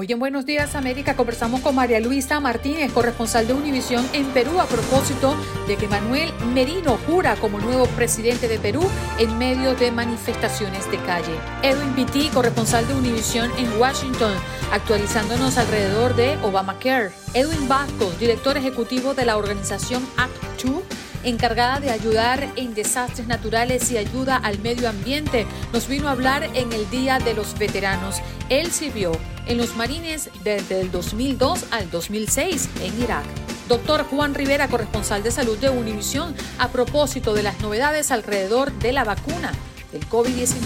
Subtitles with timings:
[0.00, 4.60] Hoy en Buenos Días América conversamos con María Luisa Martínez, corresponsal de Univisión en Perú,
[4.60, 5.34] a propósito
[5.66, 10.98] de que Manuel Merino jura como nuevo presidente de Perú en medio de manifestaciones de
[10.98, 11.34] calle.
[11.64, 14.34] Edwin Pitti, corresponsal de Univisión en Washington,
[14.70, 17.10] actualizándonos alrededor de Obamacare.
[17.34, 23.90] Edwin Vasco, director ejecutivo de la organización Act 2 encargada de ayudar en desastres naturales
[23.90, 28.16] y ayuda al medio ambiente, nos vino a hablar en el Día de los Veteranos.
[28.48, 29.12] Él sirvió
[29.46, 33.24] en los Marines desde el 2002 al 2006 en Irak.
[33.68, 38.92] Doctor Juan Rivera, corresponsal de salud de Univisión, a propósito de las novedades alrededor de
[38.92, 39.52] la vacuna
[39.92, 40.56] del COVID-19.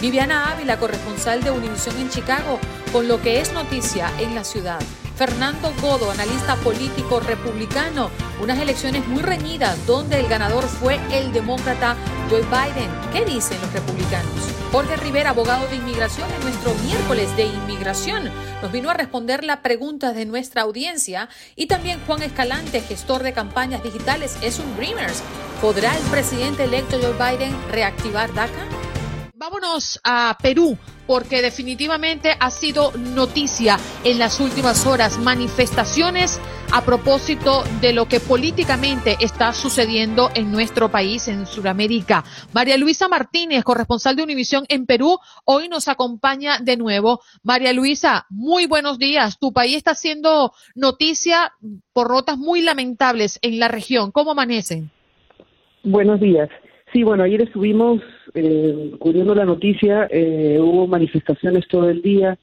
[0.00, 2.58] Viviana Ávila, corresponsal de Univisión en Chicago,
[2.92, 4.80] con lo que es noticia en la ciudad.
[5.16, 11.96] Fernando Godo, analista político republicano, unas elecciones muy reñidas donde el ganador fue el demócrata
[12.30, 12.90] Joe Biden.
[13.12, 14.30] ¿Qué dicen los republicanos?
[14.72, 18.30] Jorge Rivera, abogado de inmigración, en nuestro miércoles de inmigración,
[18.62, 23.34] nos vino a responder la pregunta de nuestra audiencia y también Juan Escalante, gestor de
[23.34, 25.22] campañas digitales, es un Dreamers.
[25.60, 28.81] ¿Podrá el presidente electo Joe Biden reactivar DACA?
[29.42, 36.40] Vámonos a Perú, porque definitivamente ha sido noticia en las últimas horas manifestaciones
[36.72, 42.22] a propósito de lo que políticamente está sucediendo en nuestro país, en Sudamérica.
[42.52, 47.20] María Luisa Martínez, corresponsal de Univisión en Perú, hoy nos acompaña de nuevo.
[47.42, 49.40] María Luisa, muy buenos días.
[49.40, 51.52] Tu país está haciendo noticia
[51.92, 54.12] por notas muy lamentables en la región.
[54.12, 54.92] ¿Cómo amanecen?
[55.82, 56.48] Buenos días.
[56.92, 58.02] Sí, bueno, ayer estuvimos
[58.34, 62.38] eh, cubriendo la noticia, eh, hubo manifestaciones todo el día,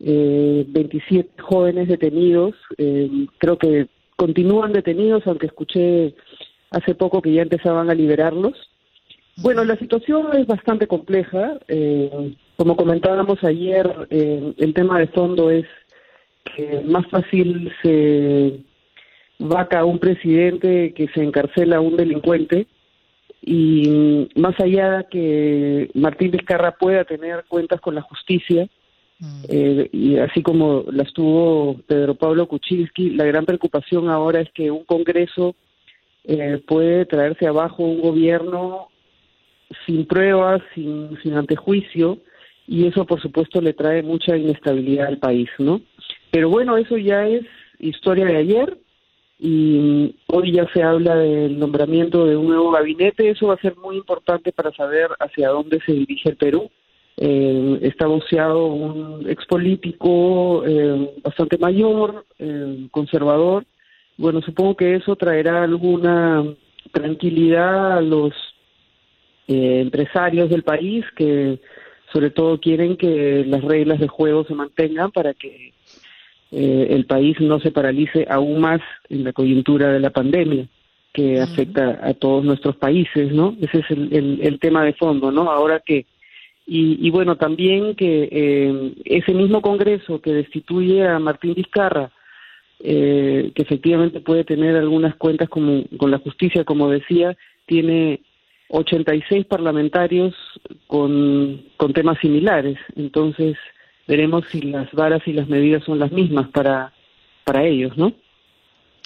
[0.00, 6.14] eh, 27 jóvenes detenidos, eh, creo que continúan detenidos, aunque escuché
[6.70, 8.54] hace poco que ya empezaban a liberarlos.
[9.36, 11.58] Bueno, la situación es bastante compleja.
[11.68, 15.66] eh, como comentábamos ayer, eh, el tema de fondo es
[16.44, 18.60] que más fácil se
[19.40, 22.68] vaca a un presidente que se encarcela a un delincuente
[23.46, 28.68] y más allá de que Martín Vizcarra pueda tener cuentas con la justicia,
[29.48, 34.70] eh, y así como las tuvo Pedro Pablo Kuczynski, la gran preocupación ahora es que
[34.70, 35.54] un Congreso
[36.24, 38.88] eh, puede traerse abajo un gobierno
[39.86, 42.18] sin pruebas, sin, sin antejuicio,
[42.66, 45.82] y eso por supuesto le trae mucha inestabilidad al país, ¿no?
[46.30, 47.44] Pero bueno, eso ya es
[47.78, 48.78] historia de ayer,
[49.38, 53.30] y hoy ya se habla del nombramiento de un nuevo gabinete.
[53.30, 56.70] Eso va a ser muy importante para saber hacia dónde se dirige el Perú.
[57.16, 63.64] Eh, está voceado un expolítico eh, bastante mayor, eh, conservador.
[64.16, 66.44] Bueno, supongo que eso traerá alguna
[66.92, 68.32] tranquilidad a los
[69.46, 71.60] eh, empresarios del país que
[72.12, 75.73] sobre todo quieren que las reglas de juego se mantengan para que
[76.50, 80.66] eh, el país no se paralice aún más en la coyuntura de la pandemia
[81.12, 83.56] que afecta a todos nuestros países, ¿no?
[83.60, 85.50] Ese es el, el, el tema de fondo, ¿no?
[85.50, 86.06] Ahora que
[86.66, 92.10] Y, bueno, también que eh, ese mismo Congreso que destituye a Martín Vizcarra,
[92.80, 97.36] eh, que efectivamente puede tener algunas cuentas con la justicia, como decía,
[97.66, 98.20] tiene
[98.68, 100.34] 86 parlamentarios
[100.86, 102.78] con, con temas similares.
[102.96, 103.56] Entonces,
[104.06, 106.92] veremos si las varas y las medidas son las mismas para,
[107.44, 108.12] para ellos, ¿no?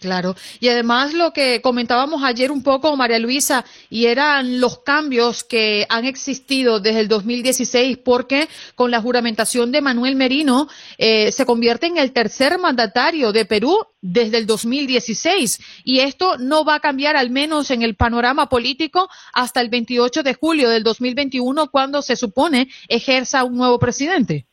[0.01, 0.37] Claro.
[0.61, 5.87] Y además lo que comentábamos ayer un poco, María Luisa, y eran los cambios que
[5.89, 10.69] han existido desde el 2016, porque con la juramentación de Manuel Merino
[10.99, 15.59] eh, se convierte en el tercer mandatario de Perú desde el 2016.
[15.83, 20.23] Y esto no va a cambiar, al menos en el panorama político, hasta el 28
[20.23, 24.48] de julio del 2021, cuando se supone ejerza un nuevo presidente.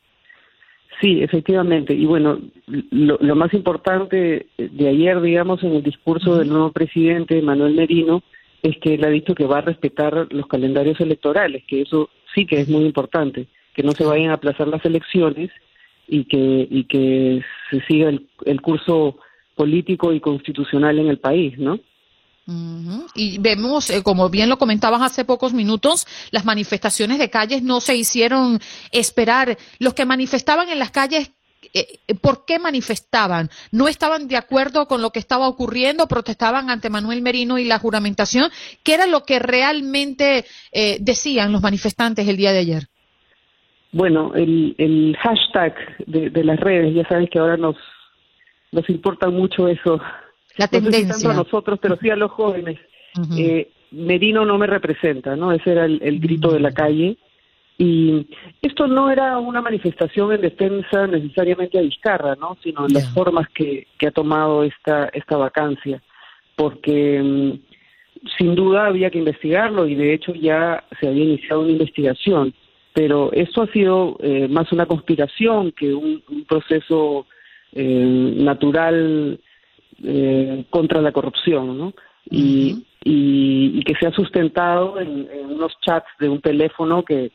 [1.02, 1.94] Sí, efectivamente.
[1.94, 7.76] Y bueno, lo, más importante de ayer, digamos, en el discurso del nuevo presidente, Manuel
[7.76, 8.24] Merino,
[8.64, 12.46] es que él ha dicho que va a respetar los calendarios electorales, que eso sí
[12.46, 15.52] que es muy importante, que no se vayan a aplazar las elecciones
[16.08, 19.18] y que, y que se siga el, el curso
[19.56, 21.80] político y constitucional en el país, ¿no?
[22.48, 27.82] Y vemos, eh, como bien lo comentabas hace pocos minutos, las manifestaciones de calles no
[27.82, 28.60] se hicieron
[28.92, 29.58] esperar.
[29.80, 31.32] Los que manifestaban en las calles,
[31.74, 33.50] eh, eh, ¿por qué manifestaban?
[33.72, 36.08] ¿No estaban de acuerdo con lo que estaba ocurriendo?
[36.08, 38.52] ¿Protestaban ante Manuel Merino y la juramentación?
[38.84, 40.46] ¿Qué era lo que realmente
[41.00, 42.84] decían los manifestantes el día de ayer?
[43.92, 45.74] Bueno, el, hashtag
[46.06, 47.78] de, las redes, ya sabes que ahora nos,
[48.72, 50.00] nos importa mucho eso
[50.58, 51.08] la tendencia.
[51.08, 52.80] No tanto a nosotros, pero sí a los jóvenes.
[53.38, 55.52] eh, Merino no me representa, ¿no?
[55.52, 57.18] Ese era el, grito de la calle.
[57.78, 58.28] Y
[58.62, 62.58] esto no era una manifestación en defensa necesariamente a Vizcarra, ¿no?
[62.64, 66.02] Sino en las formas que, que ha tomado esta, esta vacancia.
[66.56, 67.60] Porque mm,
[68.38, 72.54] sin duda había que investigarlo y de hecho ya se había iniciado una investigación.
[72.94, 77.28] Pero esto ha sido eh, más una conspiración que un, proceso
[77.74, 79.40] eh, natural
[80.04, 81.94] eh, contra la corrupción, ¿no?
[82.30, 87.32] Y, y, que se ha sustentado en, unos chats de un teléfono que,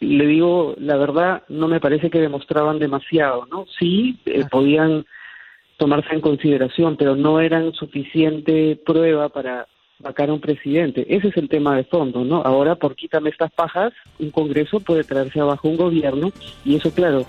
[0.00, 3.66] le digo, la verdad, no me parece que demostraban demasiado, ¿no?
[3.78, 5.04] Sí, eh, podían
[5.76, 9.66] tomarse en consideración, pero no eran suficiente prueba para
[9.98, 11.06] vacar a un presidente.
[11.08, 12.42] Ese es el tema de fondo, ¿no?
[12.42, 16.32] Ahora, por quítame estas pajas, un Congreso puede traerse abajo un gobierno
[16.64, 17.24] y eso, claro,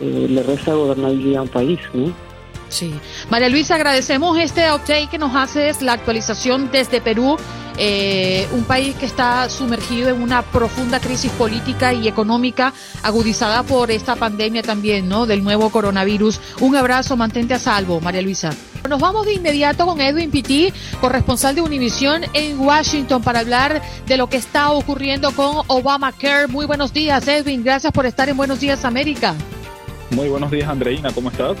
[0.00, 2.31] eh, le resta gobernabilidad a un país, ¿no?
[2.72, 2.94] Sí.
[3.28, 7.36] María Luisa, agradecemos este update que nos haces, la actualización desde Perú,
[7.76, 12.72] eh, un país que está sumergido en una profunda crisis política y económica
[13.02, 15.26] agudizada por esta pandemia también, ¿no?
[15.26, 16.40] Del nuevo coronavirus.
[16.60, 18.50] Un abrazo, mantente a salvo, María Luisa.
[18.88, 24.16] Nos vamos de inmediato con Edwin Pitti, corresponsal de Univisión en Washington, para hablar de
[24.16, 26.48] lo que está ocurriendo con Obamacare.
[26.48, 27.62] Muy buenos días, Edwin.
[27.62, 29.34] Gracias por estar en Buenos Días, América.
[30.10, 31.10] Muy buenos días, Andreina.
[31.12, 31.56] ¿Cómo estás?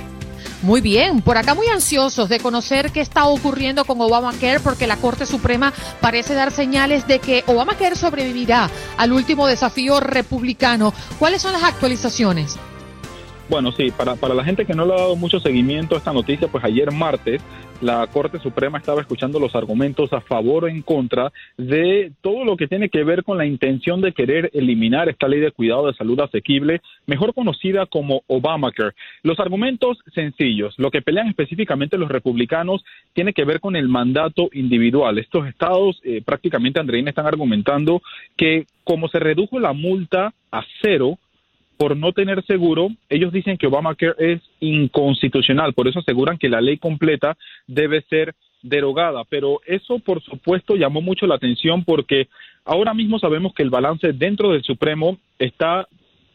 [0.62, 4.96] Muy bien, por acá muy ansiosos de conocer qué está ocurriendo con Obamacare porque la
[4.96, 10.94] Corte Suprema parece dar señales de que Obamacare sobrevivirá al último desafío republicano.
[11.18, 12.56] ¿Cuáles son las actualizaciones?
[13.48, 16.12] Bueno, sí, para, para la gente que no le ha dado mucho seguimiento a esta
[16.12, 17.42] noticia, pues ayer martes
[17.82, 22.56] la Corte Suprema estaba escuchando los argumentos a favor o en contra de todo lo
[22.56, 25.94] que tiene que ver con la intención de querer eliminar esta ley de cuidado de
[25.94, 28.94] salud asequible, mejor conocida como Obamacare.
[29.24, 34.48] Los argumentos sencillos, lo que pelean específicamente los republicanos tiene que ver con el mandato
[34.52, 35.18] individual.
[35.18, 38.00] Estos estados eh, prácticamente, Andreina, están argumentando
[38.36, 41.18] que como se redujo la multa a cero,
[41.82, 46.60] por no tener seguro, ellos dicen que Obamacare es inconstitucional, por eso aseguran que la
[46.60, 47.36] ley completa
[47.66, 52.28] debe ser derogada, pero eso por supuesto llamó mucho la atención porque
[52.64, 55.88] ahora mismo sabemos que el balance dentro del Supremo está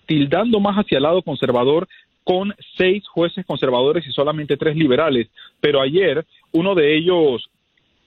[0.05, 1.87] tildando más hacia el lado conservador
[2.25, 5.29] con seis jueces conservadores y solamente tres liberales,
[5.61, 7.49] pero ayer uno de ellos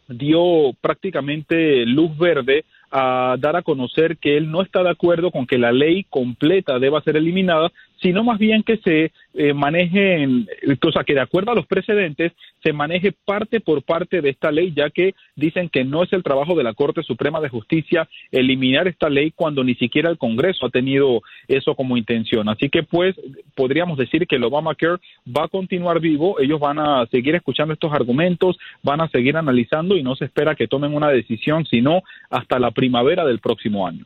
[0.09, 5.47] dio prácticamente luz verde a dar a conocer que él no está de acuerdo con
[5.47, 7.71] que la ley completa deba ser eliminada,
[8.01, 10.49] sino más bien que se eh, manejen,
[10.83, 14.51] o sea, que de acuerdo a los precedentes se maneje parte por parte de esta
[14.51, 18.09] ley, ya que dicen que no es el trabajo de la Corte Suprema de Justicia
[18.31, 22.49] eliminar esta ley cuando ni siquiera el Congreso ha tenido eso como intención.
[22.49, 23.15] Así que pues
[23.55, 27.93] podríamos decir que el Obamacare va a continuar vivo, ellos van a seguir escuchando estos
[27.93, 32.59] argumentos, van a seguir analizando y no se espera que tomen una decisión, sino hasta
[32.59, 34.05] la primavera del próximo año.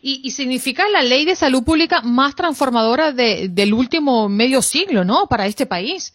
[0.00, 5.26] Y, significa la ley de salud pública más transformadora del último medio siglo, ¿no?
[5.28, 6.14] Para este país.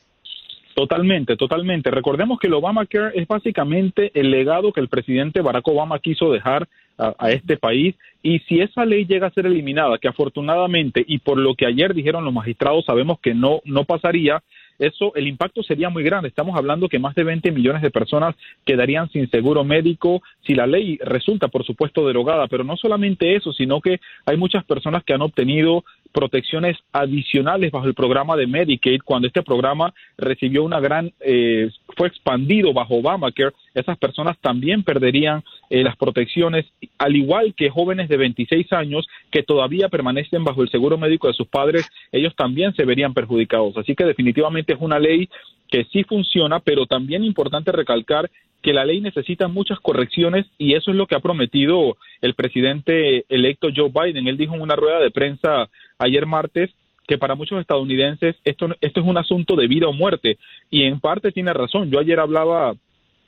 [0.76, 1.92] Totalmente, totalmente.
[1.92, 6.68] Recordemos que el Obamacare es básicamente el legado que el presidente Barack Obama quiso dejar
[6.98, 7.96] a, a, este país.
[8.24, 11.94] Y si esa ley llega a ser eliminada, que afortunadamente y por lo que ayer
[11.94, 14.42] dijeron los magistrados sabemos que no, no pasaría,
[14.80, 16.30] eso, el impacto sería muy grande.
[16.30, 20.68] Estamos hablando que más de 20 millones de personas quedarían sin seguro médico si la
[20.68, 22.48] ley resulta, por supuesto, derogada.
[22.48, 27.88] Pero no solamente eso, sino que hay muchas personas que han obtenido protecciones adicionales bajo
[27.88, 33.52] el programa de Medicaid cuando este programa recibió una gran, eh, fue expandido bajo Obamacare,
[33.74, 36.66] esas personas también perderían eh, las protecciones,
[37.00, 41.34] al igual que jóvenes de 26 años que todavía permanecen bajo el seguro médico de
[41.34, 43.76] sus padres, ellos también se verían perjudicados.
[43.78, 45.28] Así que definitivamente es una ley
[45.70, 48.30] que sí funciona, pero también importante recalcar
[48.64, 53.26] que la ley necesita muchas correcciones y eso es lo que ha prometido el presidente
[53.28, 54.28] electo Joe Biden.
[54.28, 56.72] Él dijo en una rueda de prensa ayer martes
[57.06, 60.38] que para muchos estadounidenses esto, esto es un asunto de vida o muerte
[60.72, 61.92] y en parte tiene razón.
[61.92, 62.74] Yo ayer hablaba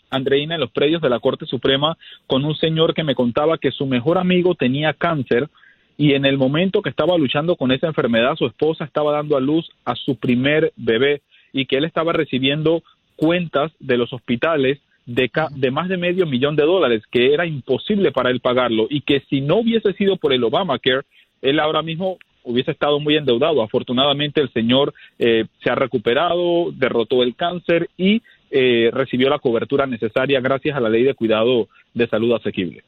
[0.10, 3.72] Andreina en los predios de la Corte Suprema con un señor que me contaba que
[3.72, 5.50] su mejor amigo tenía cáncer
[5.98, 9.42] y en el momento que estaba luchando con esa enfermedad su esposa estaba dando a
[9.42, 12.84] luz a su primer bebé y que él estaba recibiendo
[13.18, 18.12] cuentas de los hospitales de, de, más de medio millón de dólares, que era imposible
[18.12, 21.02] para él pagarlo y que si no hubiese sido por el Obamacare,
[21.42, 23.62] él ahora mismo hubiese estado muy endeudado.
[23.62, 28.22] Afortunadamente el señor eh, se ha recuperado, derrotó el cáncer y
[28.52, 32.84] eh, recibió la cobertura necesaria gracias a la ley de cuidado de salud asequible.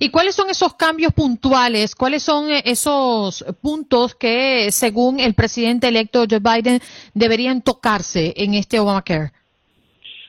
[0.00, 1.94] ¿Y cuáles son esos cambios puntuales?
[1.94, 6.80] ¿Cuáles son eh, esos puntos que, según el presidente electo Joe Biden,
[7.14, 9.32] deberían tocarse en este Obamacare?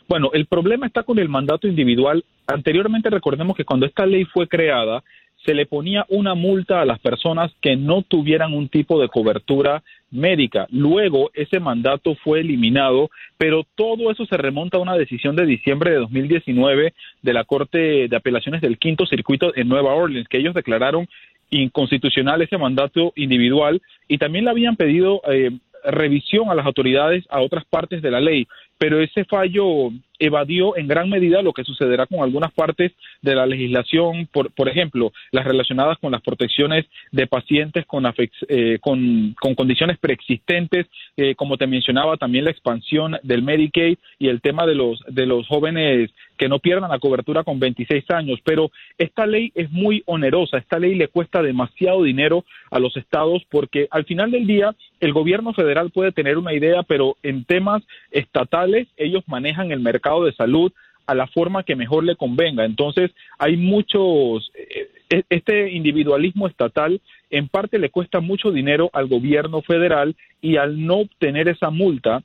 [0.07, 2.23] Bueno, el problema está con el mandato individual.
[2.47, 5.03] Anteriormente recordemos que cuando esta ley fue creada,
[5.45, 9.83] se le ponía una multa a las personas que no tuvieran un tipo de cobertura
[10.09, 10.67] médica.
[10.71, 15.91] Luego ese mandato fue eliminado, pero todo eso se remonta a una decisión de diciembre
[15.91, 20.53] de 2019 de la Corte de Apelaciones del Quinto Circuito en Nueva Orleans, que ellos
[20.53, 21.07] declararon
[21.49, 25.51] inconstitucional ese mandato individual y también le habían pedido eh,
[25.85, 28.47] revisión a las autoridades a otras partes de la ley
[28.77, 32.91] pero ese fallo evadió en gran medida lo que sucederá con algunas partes
[33.21, 38.05] de la legislación, por, por ejemplo, las relacionadas con las protecciones de pacientes con,
[38.47, 44.27] eh, con, con, condiciones preexistentes, eh, como te mencionaba, también la expansión del Medicaid y
[44.27, 48.39] el tema de los, de los jóvenes que no pierdan la cobertura con 26 años.
[48.43, 53.43] Pero esta ley es muy onerosa, esta ley le cuesta demasiado dinero a los estados
[53.49, 57.83] porque al final del día el gobierno federal puede tener una idea, pero en temas
[58.11, 60.71] estatales ellos manejan el mercado de salud
[61.07, 62.65] a la forma que mejor le convenga.
[62.65, 69.07] Entonces, hay muchos, eh, e, este individualismo estatal en parte le cuesta mucho dinero al
[69.07, 72.23] gobierno federal y al no obtener esa multa,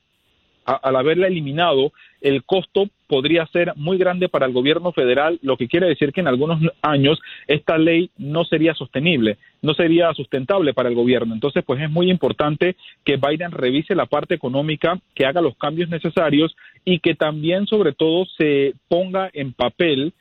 [0.65, 5.69] al haberla eliminado, el costo podría ser muy grande para el gobierno federal, lo que
[5.69, 10.89] quiere decir que en algunos años esta ley no sería sostenible, no sería sustentable para
[10.89, 11.35] el gobierno.
[11.35, 15.91] Entonces, pues es muy importante que Biden revise la parte económica, que haga los cambios
[15.91, 20.15] necesarios y que también, sobre todo, se ponga en papel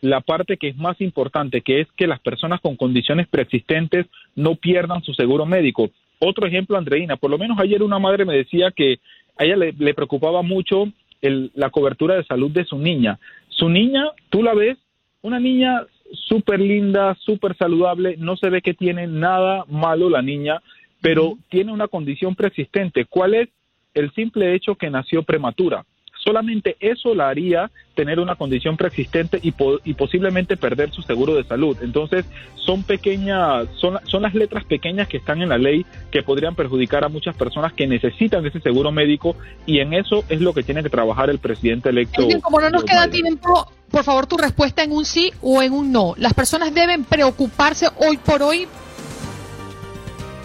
[0.00, 4.56] la parte que es más importante, que es que las personas con condiciones preexistentes no
[4.56, 5.90] pierdan su seguro médico.
[6.18, 8.98] Otro ejemplo, Andreina, por lo menos ayer una madre me decía que
[9.38, 13.18] a ella le, le preocupaba mucho la cobertura de salud de su niña.
[13.48, 14.78] Su niña, tú la ves,
[15.22, 20.62] una niña súper linda, súper saludable, no se ve que tiene nada malo la niña,
[21.00, 23.04] pero tiene una condición preexistente.
[23.04, 23.48] ¿Cuál es?
[23.94, 25.84] El simple hecho que nació prematura.
[26.26, 29.54] Solamente eso la haría tener una condición preexistente y,
[29.84, 31.76] y, posiblemente perder su seguro de salud.
[31.82, 32.24] Entonces,
[32.56, 37.04] son pequeñas, son, son las letras pequeñas que están en la ley que podrían perjudicar
[37.04, 40.82] a muchas personas que necesitan ese seguro médico y en eso es lo que tiene
[40.82, 42.26] que trabajar el presidente electo.
[42.42, 45.92] como no nos queda tiempo, por favor, tu respuesta en un sí o en un
[45.92, 46.14] no.
[46.16, 48.66] ¿Las personas deben preocuparse hoy por hoy?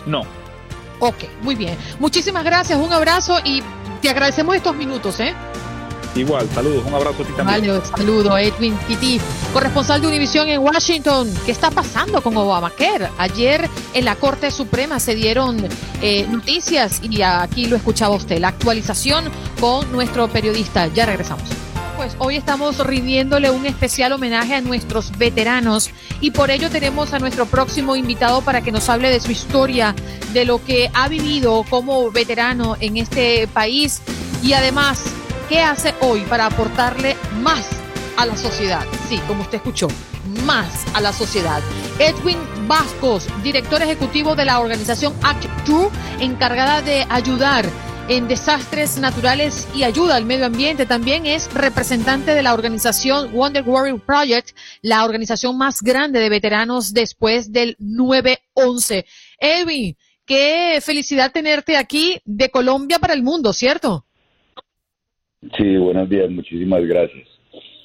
[0.05, 0.21] No.
[0.99, 1.75] Ok, muy bien.
[1.99, 3.63] Muchísimas gracias, un abrazo y
[4.03, 5.33] te agradecemos estos minutos, ¿eh?
[6.15, 7.67] Igual, saludos, un abrazo a ti también.
[7.67, 9.19] Vale, saludo, Edwin Titi,
[9.53, 11.33] corresponsal de Univisión en Washington.
[11.45, 13.09] ¿Qué está pasando con Obamacare?
[13.17, 15.65] Ayer en la Corte Suprema se dieron
[16.01, 19.25] eh, noticias y aquí lo escuchaba usted, la actualización
[19.59, 20.87] con nuestro periodista.
[20.87, 21.43] Ya regresamos.
[21.95, 27.19] Pues hoy estamos rindiéndole un especial homenaje a nuestros veteranos y por ello tenemos a
[27.19, 29.95] nuestro próximo invitado para que nos hable de su historia,
[30.33, 34.01] de lo que ha vivido como veterano en este país
[34.41, 35.03] y además
[35.51, 37.67] ¿Qué hace hoy para aportarle más
[38.15, 38.85] a la sociedad?
[39.09, 39.89] Sí, como usted escuchó,
[40.45, 41.61] más a la sociedad.
[41.99, 42.37] Edwin
[42.69, 45.89] Vascos, director ejecutivo de la organización Act True,
[46.21, 47.65] encargada de ayudar
[48.07, 50.85] en desastres naturales y ayuda al medio ambiente.
[50.85, 56.93] También es representante de la organización Wonder Warrior Project, la organización más grande de veteranos
[56.93, 59.03] después del 9-11.
[59.37, 64.05] Edwin, qué felicidad tenerte aquí de Colombia para el mundo, ¿cierto?
[65.57, 67.27] Sí, buenos días, muchísimas gracias.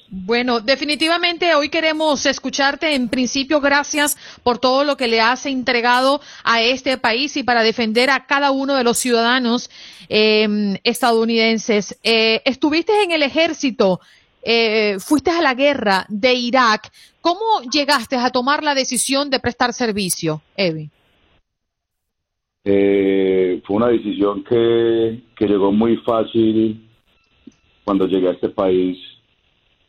[0.09, 2.95] Bueno, definitivamente hoy queremos escucharte.
[2.95, 7.61] En principio, gracias por todo lo que le has entregado a este país y para
[7.61, 9.69] defender a cada uno de los ciudadanos
[10.07, 11.99] em, estadounidenses.
[12.03, 13.99] Eh, estuviste en el ejército,
[14.43, 16.89] eh, fuiste a la guerra de Irak.
[17.19, 20.89] ¿Cómo llegaste a tomar la decisión de prestar servicio, Evi?
[22.63, 26.86] Eh, fue una decisión que, que llegó muy fácil
[27.87, 28.97] cuando llegué a este país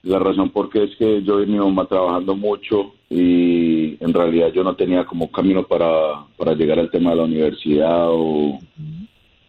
[0.05, 4.53] la razón por qué es que yo y mi mamá trabajando mucho y en realidad
[4.55, 8.61] yo no tenía como camino para, para llegar al tema de la universidad o,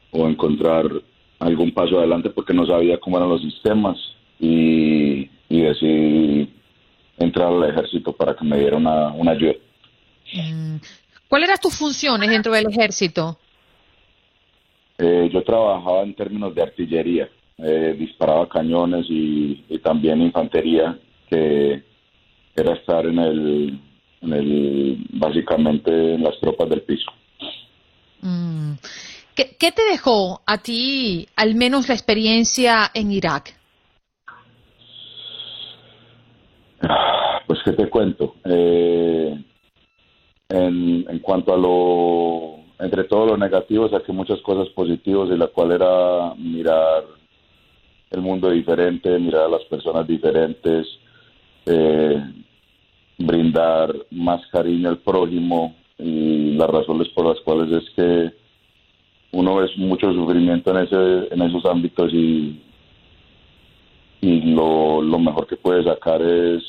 [0.10, 0.89] o encontrar
[1.38, 4.00] algún paso adelante porque no sabía cómo eran los sistemas
[4.39, 6.51] y, y decidí
[7.20, 9.53] entrar al ejército para que me diera una, una ayuda.
[10.34, 10.77] Mm.
[11.27, 13.38] ¿Cuáles eran tus funciones dentro del ejército?
[14.98, 17.29] Eh, yo trabajaba en términos de artillería.
[17.62, 20.98] Eh, disparaba cañones y, también infantería,
[21.30, 21.84] que
[22.56, 23.80] era estar en el,
[24.22, 27.12] en el, básicamente en las tropas del piso.
[28.22, 28.75] Mm.
[29.36, 33.56] ¿Qué, ¿Qué, te dejó a ti, al menos la experiencia en Irak?
[37.48, 38.36] Pues, ¿qué te cuento?
[38.46, 39.36] Eh,
[40.50, 45.48] en, en cuanto a lo, entre todo lo negativo, saqué muchas cosas positivas, y la
[45.48, 47.19] cual era mirar
[48.12, 50.88] el mundo diferente, mirar a las personas diferentes,
[51.66, 52.24] eh,
[53.18, 58.32] brindar más cariño al prójimo y las razones por las cuales es que
[59.32, 62.62] uno ve mucho sufrimiento en ese en esos ámbitos y
[64.22, 66.63] y lo, lo mejor que puede sacar es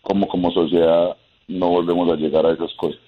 [0.00, 1.16] cómo como sociedad
[1.48, 3.00] no volvemos a llegar a esas cosas.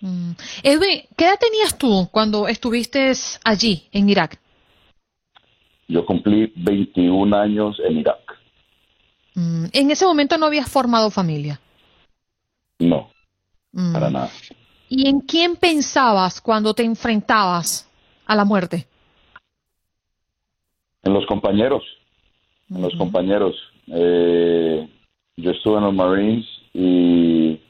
[0.00, 0.32] Mm.
[0.62, 3.12] Edwin, ¿qué edad tenías tú cuando estuviste
[3.44, 4.38] allí en Irak?
[5.88, 8.38] Yo cumplí 21 años en Irak.
[9.34, 11.60] Mm, ¿En ese momento no habías formado familia?
[12.78, 13.10] No,
[13.72, 13.92] mm.
[13.92, 14.30] para nada.
[14.90, 17.90] ¿Y en quién pensabas cuando te enfrentabas
[18.26, 18.86] a la muerte?
[21.02, 21.82] En los compañeros,
[22.70, 23.54] en los compañeros.
[23.86, 24.88] Eh,
[25.36, 27.60] yo estuve en los Marines y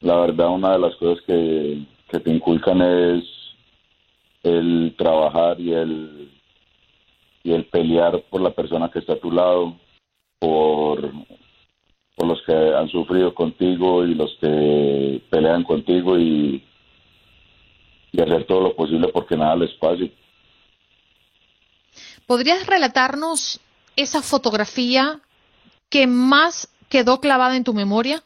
[0.00, 3.24] la verdad una de las cosas que, que te inculcan es
[4.42, 6.37] el trabajar y el
[7.42, 9.76] y el pelear por la persona que está a tu lado,
[10.38, 11.10] por,
[12.14, 16.64] por los que han sufrido contigo y los que pelean contigo y,
[18.12, 20.12] y hacer todo lo posible porque nada les pase.
[22.26, 23.60] ¿Podrías relatarnos
[23.96, 25.20] esa fotografía
[25.88, 28.22] que más quedó clavada en tu memoria?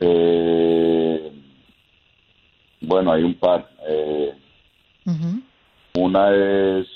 [0.00, 0.49] Eh,
[2.80, 3.68] bueno, hay un par.
[3.86, 4.34] Eh,
[5.94, 6.86] una es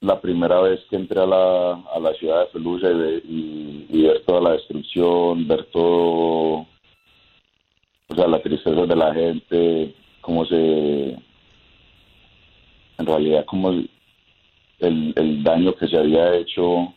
[0.00, 4.24] la primera vez que entré a la, a la ciudad de Pelusa y, y, ver
[4.24, 6.66] toda la destrucción, ver todo,
[8.08, 11.16] o sea, la tristeza de la gente, cómo se,
[12.98, 13.90] en realidad, como el,
[14.80, 16.94] el daño que se había hecho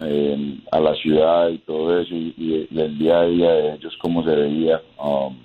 [0.00, 4.34] a la ciudad y todo eso, y, el día a día de ellos, cómo se
[4.34, 5.36] veía, um,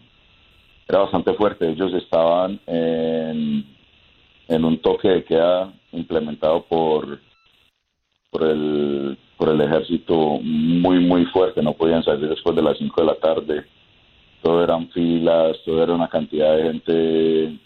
[0.88, 1.70] era bastante fuerte.
[1.70, 3.66] Ellos estaban en,
[4.48, 7.20] en un toque de queda implementado por,
[8.30, 11.62] por, el, por el ejército muy, muy fuerte.
[11.62, 13.66] No podían salir después de las 5 de la tarde.
[14.42, 17.60] Todo eran filas, todo era una cantidad de gente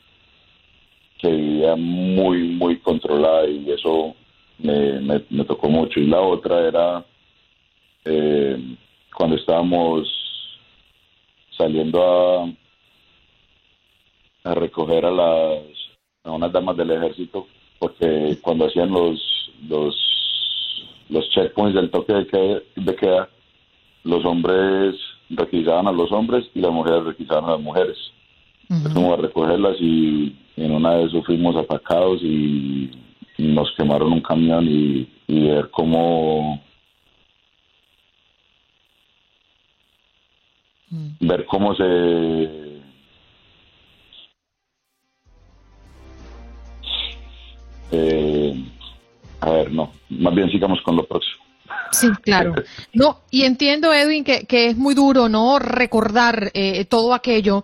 [1.19, 4.15] que vivía muy, muy controlada y eso
[4.59, 5.99] me, me, tocó mucho.
[5.99, 7.05] Y la otra era
[8.05, 8.75] eh,
[9.15, 10.07] cuando estábamos
[11.57, 12.49] saliendo a,
[14.49, 15.63] a recoger a las
[16.23, 17.47] a unas damas del ejército
[17.79, 19.19] porque cuando hacían los
[19.67, 19.95] los
[21.09, 23.29] los checkpoints del toque de queda, de queda
[24.03, 24.95] los hombres
[25.29, 27.97] requisaban a los hombres y las mujeres requisaban a las mujeres.
[28.67, 32.91] Fuimos a recogerlas y en una de esas fuimos atacados y
[33.39, 36.61] nos quemaron un camión y, ver cómo
[40.89, 41.07] mm.
[41.21, 42.81] ver cómo se
[47.91, 48.65] eh,
[49.41, 51.39] a ver no más bien sigamos con lo próximo
[51.91, 52.53] Sí, claro.
[52.93, 55.57] No, y entiendo, Edwin, que, que es muy duro, ¿no?
[55.57, 57.63] Recordar eh, todo aquello.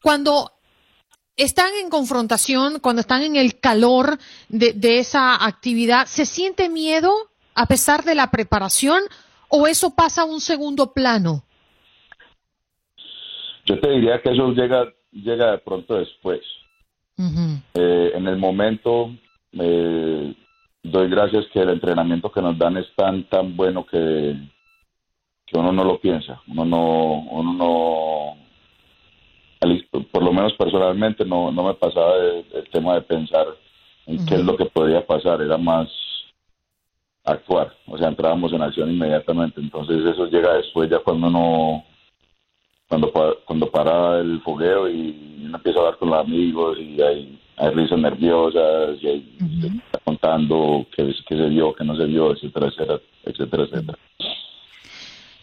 [0.00, 0.53] Cuando
[1.36, 4.18] están en confrontación, cuando están en el calor
[4.48, 7.12] de, de esa actividad, ¿se siente miedo
[7.54, 9.00] a pesar de la preparación
[9.48, 11.44] o eso pasa a un segundo plano?
[13.66, 16.40] Yo te diría que eso llega, llega de pronto después.
[17.74, 19.10] Eh, en el momento,
[19.52, 20.34] eh,
[20.82, 24.36] doy gracias que el entrenamiento que nos dan es tan, tan bueno que,
[25.46, 26.42] que uno no lo piensa.
[26.48, 28.23] Uno no, uno no,
[30.10, 33.46] por lo menos personalmente no, no me pasaba el, tema de pensar
[34.06, 35.88] en qué es lo que podría pasar, era más
[37.24, 41.84] actuar, o sea, entrábamos en acción inmediatamente, entonces eso llega después ya cuando uno
[42.88, 43.12] cuando
[43.46, 47.70] cuando para el fogueo y uno empieza a hablar con los amigos y hay, hay
[47.70, 49.36] risas nerviosas y hay,
[49.86, 53.98] está contando qué, qué se vio, qué no se vio, etcétera, etcétera, etcétera, etcétera.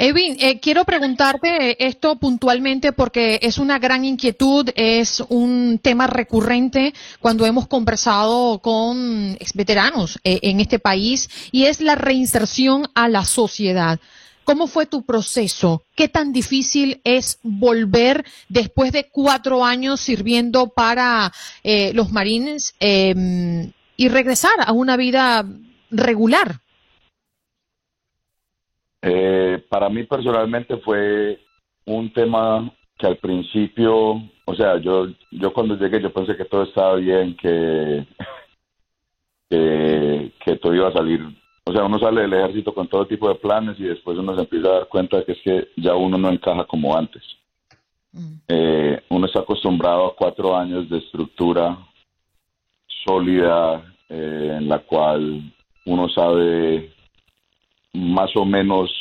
[0.03, 6.95] Edwin, eh, quiero preguntarte esto puntualmente porque es una gran inquietud, es un tema recurrente
[7.19, 13.25] cuando hemos conversado con veteranos eh, en este país y es la reinserción a la
[13.25, 13.99] sociedad.
[14.43, 15.83] ¿Cómo fue tu proceso?
[15.93, 21.31] ¿Qué tan difícil es volver después de cuatro años sirviendo para
[21.63, 25.45] eh, los marines em, y regresar a una vida
[25.91, 26.59] regular?
[29.01, 31.39] Eh, para mí personalmente fue
[31.85, 36.63] un tema que al principio, o sea, yo, yo cuando llegué yo pensé que todo
[36.63, 38.05] estaba bien, que,
[39.49, 43.29] que, que todo iba a salir o sea, uno sale del ejército con todo tipo
[43.29, 45.95] de planes y después uno se empieza a dar cuenta de que es que ya
[45.95, 47.23] uno no encaja como antes.
[48.11, 48.33] Mm.
[48.47, 51.77] Eh, uno está acostumbrado a cuatro años de estructura
[53.05, 55.53] sólida eh, en la cual
[55.85, 56.91] uno sabe
[57.93, 58.91] más o menos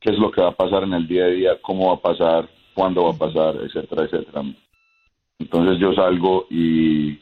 [0.00, 2.00] qué es lo que va a pasar en el día a día, cómo va a
[2.00, 4.42] pasar, cuándo va a pasar, etcétera, etcétera.
[5.38, 7.18] Entonces yo salgo y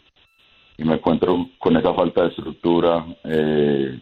[0.82, 4.00] y me encuentro con esa falta de estructura, eh,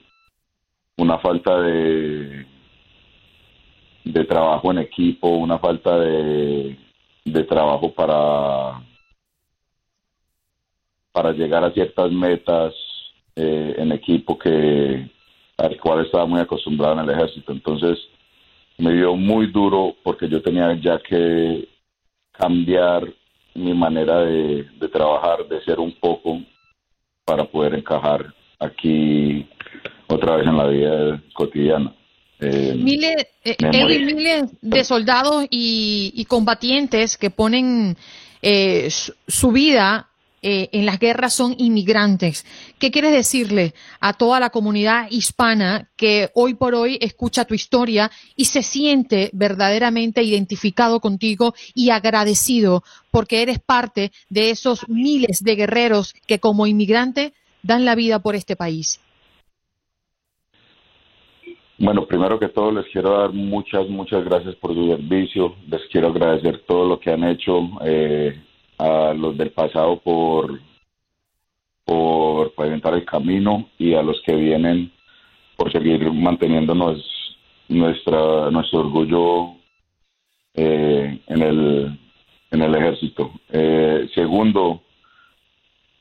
[0.96, 2.46] una falta de,
[4.04, 6.78] de trabajo en equipo, una falta de,
[7.24, 8.82] de trabajo para,
[11.12, 12.74] para llegar a ciertas metas
[13.36, 15.10] eh, en equipo que
[15.60, 17.52] al cual estaba muy acostumbrado en el ejército.
[17.52, 17.98] Entonces
[18.78, 21.68] me dio muy duro porque yo tenía ya que
[22.32, 23.06] cambiar
[23.54, 26.40] mi manera de, de trabajar, de ser un poco
[27.24, 29.46] para poder encajar aquí
[30.06, 31.94] otra vez en la vida cotidiana.
[32.40, 37.96] Eh, miles, eh, miles de soldados y, combatientes que ponen
[38.40, 40.08] eh, su, vida
[40.42, 42.46] en las guerras son inmigrantes.
[42.78, 48.10] ¿Qué quieres decirle a toda la comunidad hispana que hoy por hoy escucha tu historia
[48.36, 55.56] y se siente verdaderamente identificado contigo y agradecido porque eres parte de esos miles de
[55.56, 59.00] guerreros que como inmigrante dan la vida por este país?
[61.78, 65.56] Bueno, primero que todo les quiero dar muchas, muchas gracias por su servicio.
[65.66, 68.38] Les quiero agradecer todo lo que han hecho eh,
[68.80, 70.58] a los del pasado por,
[71.84, 74.90] por pavimentar el camino y a los que vienen
[75.56, 77.04] por seguir manteniéndonos
[77.68, 79.54] nuestra, nuestro orgullo
[80.54, 81.98] eh, en, el,
[82.50, 83.30] en el ejército.
[83.50, 84.82] Eh, segundo,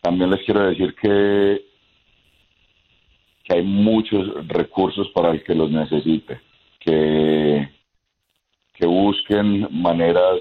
[0.02, 1.62] también les quiero decir que,
[3.44, 6.40] que hay muchos recursos para el que los necesite,
[6.80, 7.70] que,
[8.74, 10.40] que busquen maneras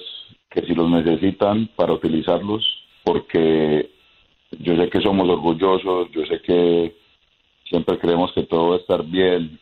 [0.51, 2.65] que si los necesitan para utilizarlos,
[3.05, 3.91] porque
[4.59, 6.97] yo sé que somos orgullosos, yo sé que
[7.65, 9.59] siempre creemos que todo va a estar bien,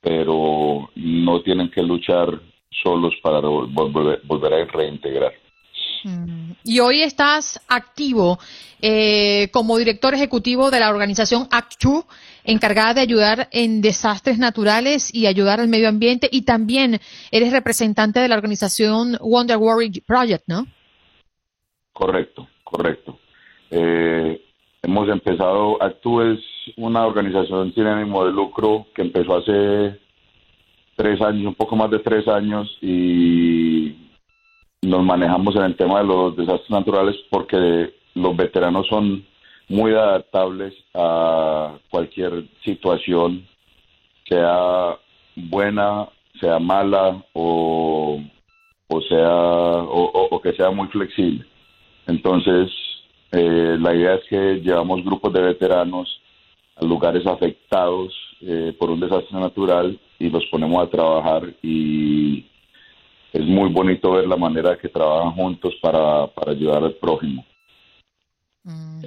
[0.00, 5.43] pero no tienen que luchar solos para volver, volver a reintegrar.
[6.04, 6.52] Mm.
[6.64, 8.38] Y hoy estás activo
[8.80, 12.04] eh, como director ejecutivo de la organización ACTU,
[12.44, 18.20] encargada de ayudar en desastres naturales y ayudar al medio ambiente, y también eres representante
[18.20, 20.66] de la organización Wonder Warrior Project, ¿no?
[21.92, 23.18] Correcto, correcto.
[23.70, 24.42] Eh,
[24.82, 26.40] hemos empezado, ACTU es
[26.76, 29.98] una organización sin ánimo de lucro que empezó hace
[30.96, 34.03] tres años, un poco más de tres años, y
[34.84, 39.24] nos manejamos en el tema de los desastres naturales porque los veteranos son
[39.68, 43.46] muy adaptables a cualquier situación,
[44.28, 44.98] sea
[45.34, 46.08] buena,
[46.40, 48.20] sea mala o,
[48.88, 51.44] o sea o, que sea muy flexible.
[52.06, 52.70] Entonces,
[53.32, 56.20] eh, la idea es que llevamos grupos de veteranos
[56.76, 62.44] a lugares afectados eh, por un desastre natural y los ponemos a trabajar y
[63.34, 67.44] es muy bonito ver la manera que trabajan juntos para, para ayudar al prójimo.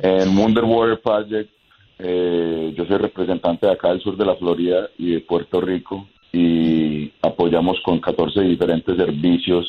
[0.03, 1.49] En Wonder Water Project,
[1.97, 6.09] eh, yo soy representante de acá del sur de la Florida y de Puerto Rico
[6.33, 9.65] y apoyamos con 14 diferentes servicios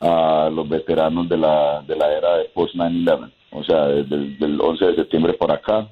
[0.00, 4.58] a los veteranos de la, de la era de post 9-11, o sea, desde el
[4.58, 5.86] 11 de septiembre por acá.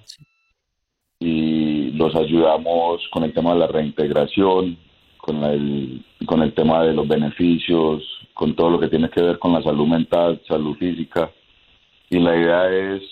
[1.21, 4.79] Y los ayudamos con el tema de la reintegración,
[5.27, 9.41] con el, con el tema de los beneficios, con todo lo que tiene que ver
[9.41, 11.33] con la salud mental, salud física.
[12.09, 13.03] Y la idea es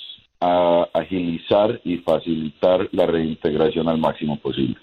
[0.40, 4.77] a agilizar y facilitar la reintegración al máximo posible.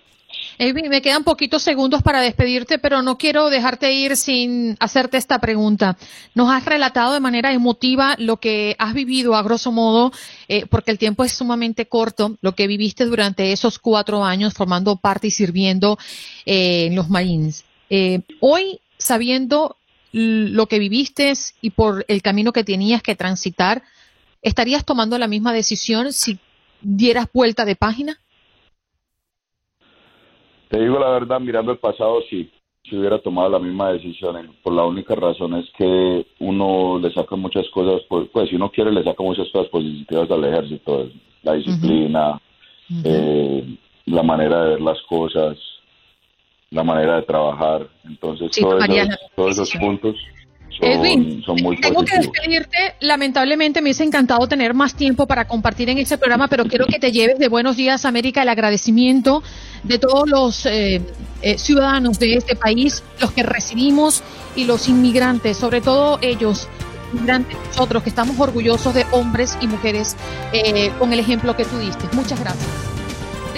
[0.63, 5.39] Edwin, me quedan poquitos segundos para despedirte, pero no quiero dejarte ir sin hacerte esta
[5.39, 5.97] pregunta.
[6.35, 10.11] Nos has relatado de manera emotiva lo que has vivido, a grosso modo,
[10.47, 14.97] eh, porque el tiempo es sumamente corto, lo que viviste durante esos cuatro años formando
[14.97, 15.97] parte y sirviendo
[16.45, 17.65] eh, en los Marines.
[17.89, 19.77] Eh, hoy, sabiendo
[20.11, 23.81] lo que viviste y por el camino que tenías que transitar,
[24.43, 26.37] ¿estarías tomando la misma decisión si
[26.81, 28.19] dieras vuelta de página?
[30.71, 32.49] Te digo la verdad, mirando el pasado, sí,
[32.85, 34.55] si hubiera tomado la misma decisión.
[34.63, 38.71] Por la única razón es que uno le saca muchas cosas, pues, pues si uno
[38.71, 41.09] quiere, le saca muchas cosas positivas al ejército,
[41.43, 42.41] la disciplina,
[43.03, 45.57] eh, la manera de ver las cosas,
[46.69, 47.89] la manera de trabajar.
[48.05, 48.85] Entonces, todos,
[49.35, 50.15] todos esos puntos
[50.79, 51.43] Edwin,
[51.81, 52.95] tengo que despedirte.
[52.99, 56.99] Lamentablemente me hubiese encantado tener más tiempo para compartir en este programa, pero quiero que
[56.99, 59.43] te lleves de Buenos Días América el agradecimiento
[59.83, 61.01] de todos los eh,
[61.41, 64.23] eh, ciudadanos de este país, los que residimos
[64.55, 66.67] y los inmigrantes, sobre todo ellos,
[67.13, 70.15] inmigrantes, nosotros que estamos orgullosos de hombres y mujeres
[70.53, 72.05] eh, con el ejemplo que tú diste.
[72.13, 73.00] Muchas gracias.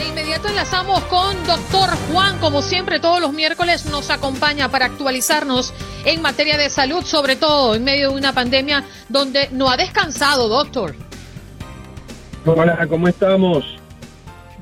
[0.03, 5.73] De inmediato enlazamos con doctor Juan, como siempre todos los miércoles nos acompaña para actualizarnos
[6.03, 10.49] en materia de salud, sobre todo en medio de una pandemia donde no ha descansado,
[10.49, 10.93] doctor.
[12.45, 13.63] Hola, ¿cómo estamos?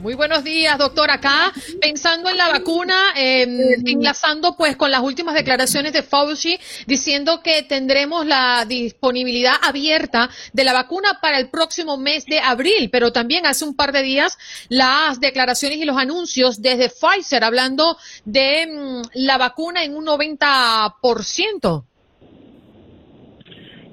[0.02, 1.12] Muy buenos días, doctor.
[1.12, 7.44] Acá pensando en la vacuna, em, enlazando pues con las últimas declaraciones de Fauci diciendo
[7.44, 13.14] que tendremos la disponibilidad abierta de la vacuna para el próximo mes de abril, pero
[13.14, 18.64] también hace un par de días las declaraciones y los anuncios desde Pfizer hablando de
[18.64, 21.90] em, la vacuna en un 90%.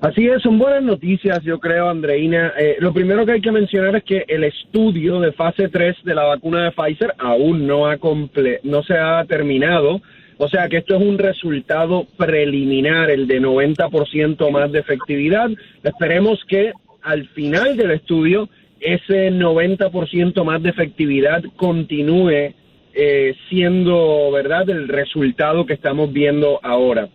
[0.01, 2.53] Así es, son buenas noticias, yo creo, Andreina.
[2.57, 6.15] Eh, lo primero que hay que mencionar es que el estudio de fase 3 de
[6.15, 10.01] la vacuna de Pfizer aún no, ha comple no se ha terminado.
[10.37, 15.51] O sea que esto es un resultado preliminar, el de 90% más de efectividad.
[15.83, 22.55] Esperemos que al final del estudio ese 90% más de efectividad continúe
[22.95, 27.09] eh, siendo, ¿verdad?, el resultado que estamos viendo ahora.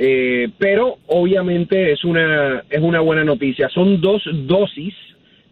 [0.00, 3.68] Eh, pero obviamente es una, es una buena noticia.
[3.68, 4.94] Son dos dosis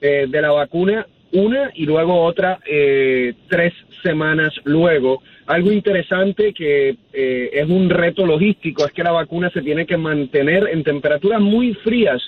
[0.01, 5.21] eh, de la vacuna, una y luego otra eh, tres semanas luego.
[5.47, 10.69] Algo interesante que es un reto logístico es que la vacuna se tiene que mantener
[10.73, 12.21] en temperaturas muy frías,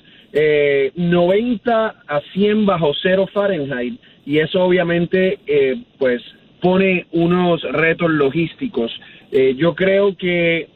[0.94, 5.40] 90 a 100 bajo cero Fahrenheit, y eso obviamente
[5.98, 6.22] pues
[6.60, 8.92] pone unos retos logísticos.
[9.56, 10.68] yo creo que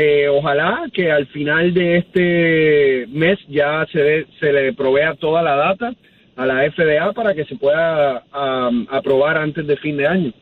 [0.00, 5.56] eh, ojalá que al final de este mes ya se, se le provea toda la
[5.56, 5.92] data
[6.36, 8.22] a la FDA para que se pueda
[8.92, 10.32] aprobar antes de fin de año.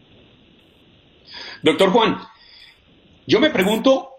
[1.62, 2.18] Doctor Juan,
[3.26, 4.10] yo me pregunto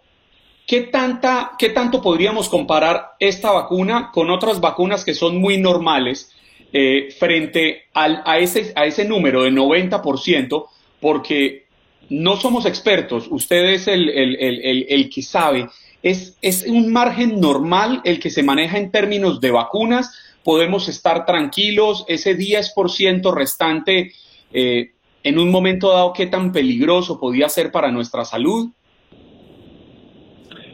[0.65, 6.36] ¿qué, tanta, ¿qué tanto podríamos comparar esta vacuna con otras vacunas que son muy normales
[6.73, 10.65] eh, frente al, a, ese, a ese número de 90%?
[11.00, 11.66] Porque
[12.10, 15.67] no somos expertos, usted es el, el, que sabe.
[16.02, 20.13] ¿Es, ¿Es un margen normal el que se maneja en términos de vacunas?
[20.43, 22.06] ¿Podemos estar tranquilos?
[22.08, 24.13] ¿Ese 10% restante
[24.54, 24.91] eh,
[25.24, 28.70] en un momento dado qué tan peligroso podía ser para nuestra salud?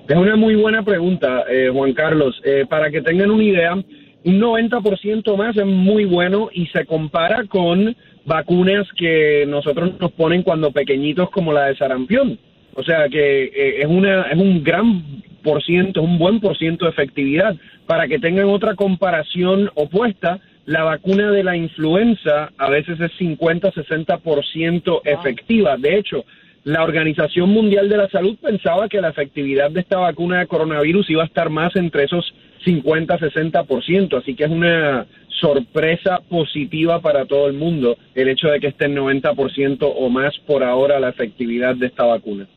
[0.07, 2.39] Es una muy buena pregunta, eh, Juan Carlos.
[2.43, 7.45] Eh, para que tengan una idea, un 90% más es muy bueno y se compara
[7.47, 12.39] con vacunas que nosotros nos ponen cuando pequeñitos como la de sarampión.
[12.75, 15.03] O sea que eh, es, una, es un gran
[15.43, 17.55] por ciento, un buen por ciento de efectividad.
[17.85, 25.01] Para que tengan otra comparación opuesta, la vacuna de la influenza a veces es 50-60%
[25.03, 25.75] efectiva.
[25.77, 26.23] De hecho,
[26.63, 31.09] la Organización Mundial de la Salud pensaba que la efectividad de esta vacuna de coronavirus
[31.09, 32.33] iba a estar más entre esos
[32.65, 35.05] 50-60%, así que es una
[35.41, 40.33] sorpresa positiva para todo el mundo el hecho de que esté en 90% o más
[40.47, 42.47] por ahora la efectividad de esta vacuna.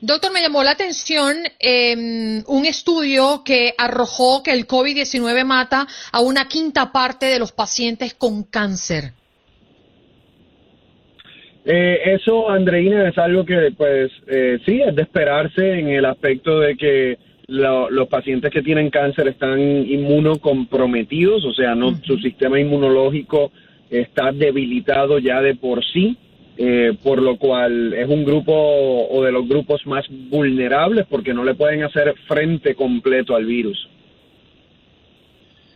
[0.00, 6.20] Doctor, me llamó la atención em, un estudio que arrojó que el COVID-19 mata a
[6.20, 9.12] una quinta parte de los pacientes con cáncer.
[11.64, 16.60] Eh, eso, Andreina, es algo que, pues, eh, sí, es de esperarse en el aspecto
[16.60, 23.52] de que los pacientes que tienen cáncer están inmunocomprometidos, o sea, no, su sistema inmunológico
[23.90, 26.16] está debilitado ya de por sí,
[26.56, 31.44] eh, por lo cual es un grupo o de los grupos más vulnerables porque no
[31.44, 33.88] le pueden hacer frente completo al virus.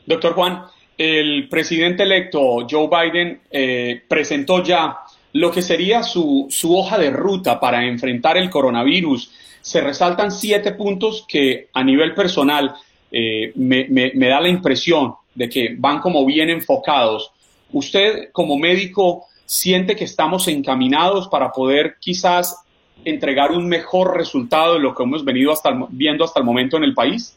[0.07, 0.63] Doctor Juan,
[0.97, 4.99] el presidente electo Joe Biden eh, presentó ya
[5.35, 9.31] lo que sería su, su hoja de ruta para enfrentar el coronavirus
[9.69, 12.75] se resaltan siete puntos que a nivel personal
[13.13, 17.31] eh, me, da la impresión de que van como bien enfocados.
[17.71, 22.65] ¿Usted como médico siente que estamos encaminados para poder quizás
[23.05, 26.85] entregar un mejor resultado de lo que hemos venido hasta viendo hasta el momento en
[26.85, 27.37] el país?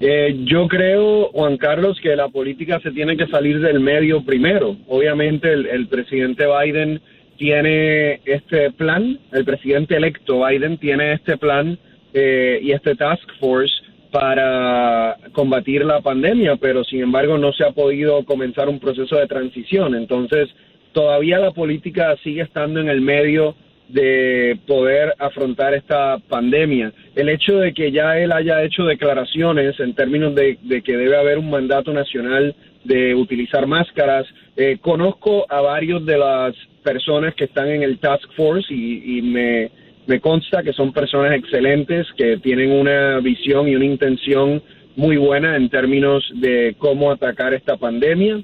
[0.00, 4.74] Eh, yo creo, Juan Carlos, que la política se tiene que salir del medio primero.
[4.88, 7.02] Obviamente el presidente Biden
[7.36, 11.78] tiene este plan, el presidente electo Biden tiene este plan
[12.12, 13.74] eh, y este task force
[14.10, 19.26] para combatir la pandemia, pero sin embargo no se ha podido comenzar un proceso de
[19.26, 19.94] transición.
[19.94, 20.48] Entonces,
[20.92, 23.54] todavía la política sigue estando en el medio
[23.88, 26.92] de poder afrontar esta pandemia.
[27.14, 31.16] El hecho de que ya él haya hecho declaraciones en términos de, de que debe
[31.16, 37.44] haber un mandato nacional de utilizar máscaras, eh, conozco a varios de las personas que
[37.44, 39.70] están en el Task Force y, me,
[40.06, 44.62] me consta que son personas excelentes, que tienen una visión y una intención
[44.94, 48.40] muy buena en términos de cómo atacar esta pandemia.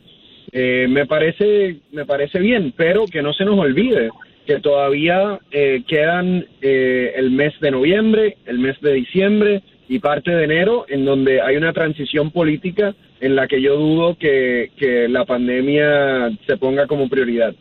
[0.53, 4.11] Eh, me parece me parece bien, pero que no se nos olvide
[4.47, 10.31] que todavía eh, quedan eh, el mes de noviembre, el mes de diciembre y parte
[10.31, 15.09] de enero, en donde hay una transición política en la que yo dudo que, que
[15.09, 17.55] la pandemia se ponga como prioridad.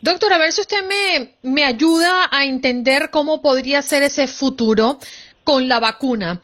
[0.00, 4.98] Doctor, a ver si usted me, me ayuda a entender cómo podría ser ese futuro
[5.44, 6.40] con la vacuna.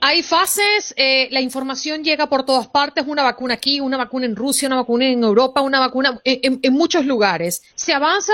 [0.00, 4.34] Hay fases, eh, la información llega por todas partes, una vacuna aquí, una vacuna en
[4.34, 7.62] Rusia, una vacuna en Europa, una vacuna en, en, muchos lugares.
[7.76, 8.32] Se avanza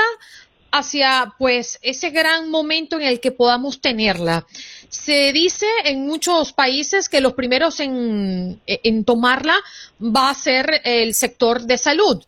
[0.70, 4.46] hacia pues ese gran momento en el que podamos tenerla.
[4.88, 9.56] Se dice en muchos países que los primeros en, en tomarla
[10.00, 12.22] va a ser el sector de salud.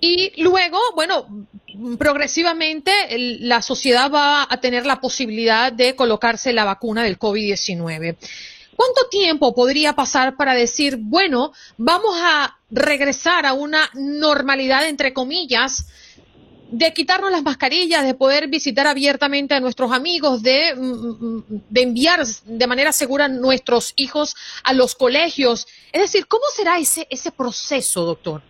[0.00, 1.46] Y luego, bueno,
[1.98, 2.92] progresivamente
[3.40, 8.16] la sociedad va a tener la posibilidad de colocarse la vacuna del COVID-19.
[8.76, 15.86] ¿Cuánto tiempo podría pasar para decir, bueno, vamos a regresar a una normalidad, entre comillas,
[16.70, 22.20] de quitarnos las mascarillas, de poder visitar abiertamente a nuestros amigos, de, mm, de enviar
[22.24, 25.66] de manera segura nuestros hijos a los colegios?
[25.92, 28.42] Es decir, ¿cómo será ese, ese proceso, doctor?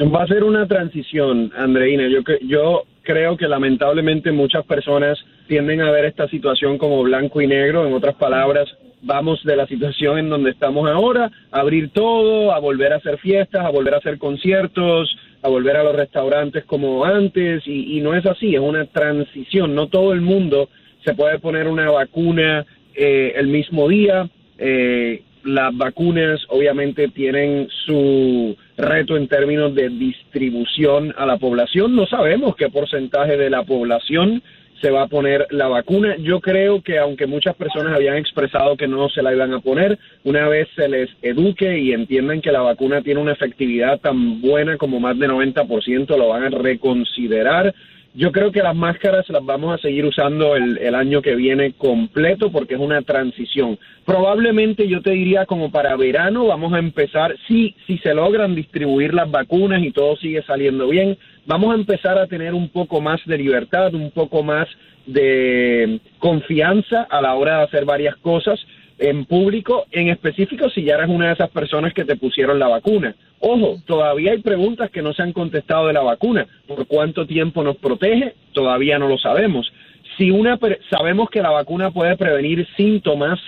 [0.00, 2.08] Va a ser una transición, Andreina.
[2.08, 7.46] Yo, yo creo que lamentablemente muchas personas tienden a ver esta situación como blanco y
[7.46, 7.86] negro.
[7.86, 8.68] En otras palabras,
[9.02, 13.18] vamos de la situación en donde estamos ahora, a abrir todo, a volver a hacer
[13.18, 17.62] fiestas, a volver a hacer conciertos, a volver a los restaurantes como antes.
[17.66, 19.74] Y, no es así, es una transición.
[19.74, 20.68] No todo el mundo
[21.04, 24.28] se puede poner una vacuna eh, el mismo día.
[24.58, 31.96] Eh, las vacunas obviamente tienen su reto en términos de distribución a la población.
[31.96, 34.42] No sabemos qué porcentaje de la población
[34.80, 36.16] se va a poner la vacuna.
[36.18, 39.98] Yo creo que aunque muchas personas habían expresado que no se la iban a poner,
[40.24, 44.76] una vez se les eduque y entiendan que la vacuna tiene una efectividad tan buena
[44.76, 47.74] como más de 90%, lo van a reconsiderar.
[48.12, 51.74] Yo creo que las máscaras las vamos a seguir usando el, el, año que viene
[51.74, 53.78] completo porque es una transición.
[54.04, 59.14] Probablemente yo te diría como para verano vamos a empezar, si, si se logran distribuir
[59.14, 61.18] las vacunas y todo sigue saliendo bien,
[61.50, 64.68] vamos a empezar a tener un poco más de libertad, un poco más
[65.04, 68.60] de confianza a la hora de hacer varias cosas
[68.98, 72.68] en público, en específico si ya eres una de esas personas que te pusieron la
[72.68, 73.16] vacuna.
[73.40, 76.46] Ojo, todavía hay preguntas que no se han contestado de la vacuna.
[76.68, 78.34] ¿Por cuánto tiempo nos protege?
[78.52, 79.72] Todavía no lo sabemos.
[80.16, 80.56] Si una
[80.88, 83.40] sabemos que la vacuna puede prevenir síntomas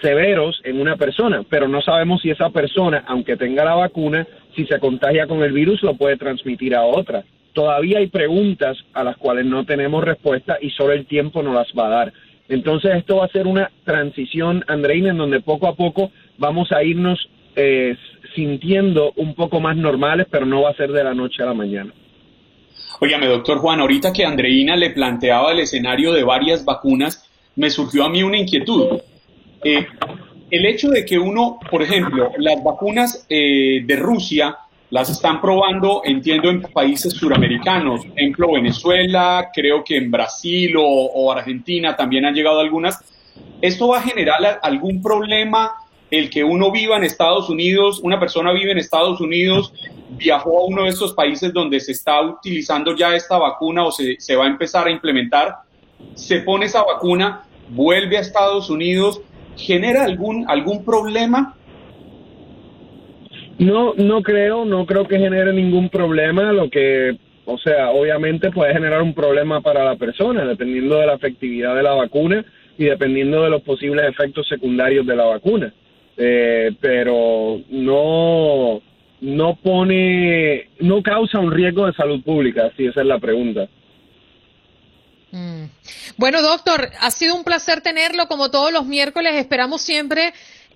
[0.00, 4.64] severos en una persona, pero no sabemos si esa persona, aunque tenga la vacuna, si
[4.66, 7.24] se contagia con el virus, lo puede transmitir a otra.
[7.58, 11.66] Todavía hay preguntas a las cuales no tenemos respuesta y solo el tiempo nos las
[11.76, 12.12] va a dar
[12.48, 16.84] Entonces esto va a ser una transición, Andreina, en donde poco a poco vamos a
[16.84, 17.18] irnos
[17.56, 17.96] eh,
[18.36, 21.54] sintiendo un poco más normales, pero no va a ser de la noche a la
[21.54, 21.92] mañana.
[23.00, 28.04] Óigame, doctor Juan, ahorita que Andreina le planteaba el escenario de varias vacunas, me surgió
[28.04, 29.00] a mí una inquietud.
[29.64, 29.84] Eh,
[30.52, 34.58] el hecho de que uno, por ejemplo, las vacunas eh, de Rusia
[34.90, 40.82] las están probando, entiendo, en países suramericanos, por ejemplo, Venezuela, creo que en Brasil o,
[40.82, 42.98] o Argentina también han llegado algunas.
[43.60, 45.72] ¿Esto va a generar algún problema
[46.10, 49.72] el que uno viva en Estados Unidos, una persona vive en Estados Unidos,
[50.10, 54.16] viajó a uno de estos países donde se está utilizando ya esta vacuna o se,
[54.18, 55.56] se va a empezar a implementar,
[56.14, 59.20] se pone esa vacuna, vuelve a Estados Unidos,
[59.56, 61.57] genera algún, algún problema
[63.58, 66.52] no, no creo, no creo que genere ningún problema.
[66.52, 71.14] Lo que, o sea, obviamente puede generar un problema para la persona, dependiendo de la
[71.14, 72.44] efectividad de la vacuna
[72.76, 75.72] y dependiendo de los posibles efectos secundarios de la vacuna.
[76.16, 78.80] Eh, pero no,
[79.20, 83.68] no pone, no causa un riesgo de salud pública, si esa es la pregunta.
[85.30, 85.64] Mm.
[86.16, 89.34] Bueno, doctor, ha sido un placer tenerlo como todos los miércoles.
[89.34, 90.32] Esperamos siempre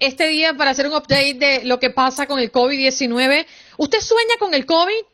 [0.07, 3.47] este día para hacer un update de lo que pasa con el COVID-19.
[3.79, 5.05] ¿Usted sueña con el COVID?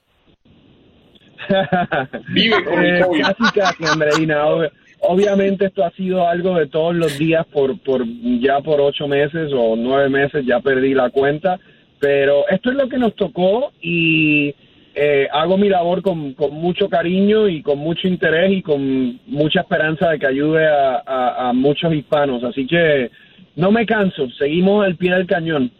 [2.34, 3.22] Vive con el Eh, COVID.
[3.22, 4.44] casi, casi, Andreina.
[4.46, 4.70] Ob-
[5.00, 8.04] Obviamente esto ha sido algo de todos los días por, por
[8.40, 11.60] ya por ocho meses o nueve meses, ya perdí la cuenta,
[12.00, 14.52] pero esto es lo que nos tocó y
[14.96, 19.60] eh, hago mi labor con, con mucho cariño y con mucho interés y con mucha
[19.60, 23.12] esperanza de que ayude a, a- a muchos hispanos, así que
[23.58, 25.72] no me canso, seguimos al pie del cañón.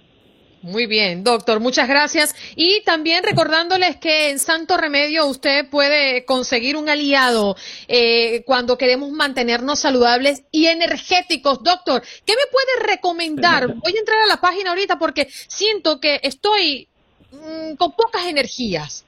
[0.63, 2.35] Muy bien, doctor, muchas gracias.
[2.57, 7.55] Y también recordándoles que en Santo Remedio usted puede conseguir un aliado
[7.87, 11.63] eh, cuando queremos mantenernos saludables y energéticos.
[11.63, 13.69] Doctor, ¿qué me puede recomendar?
[13.69, 16.89] Voy a entrar a la página ahorita porque siento que estoy
[17.31, 19.07] mm, con pocas energías.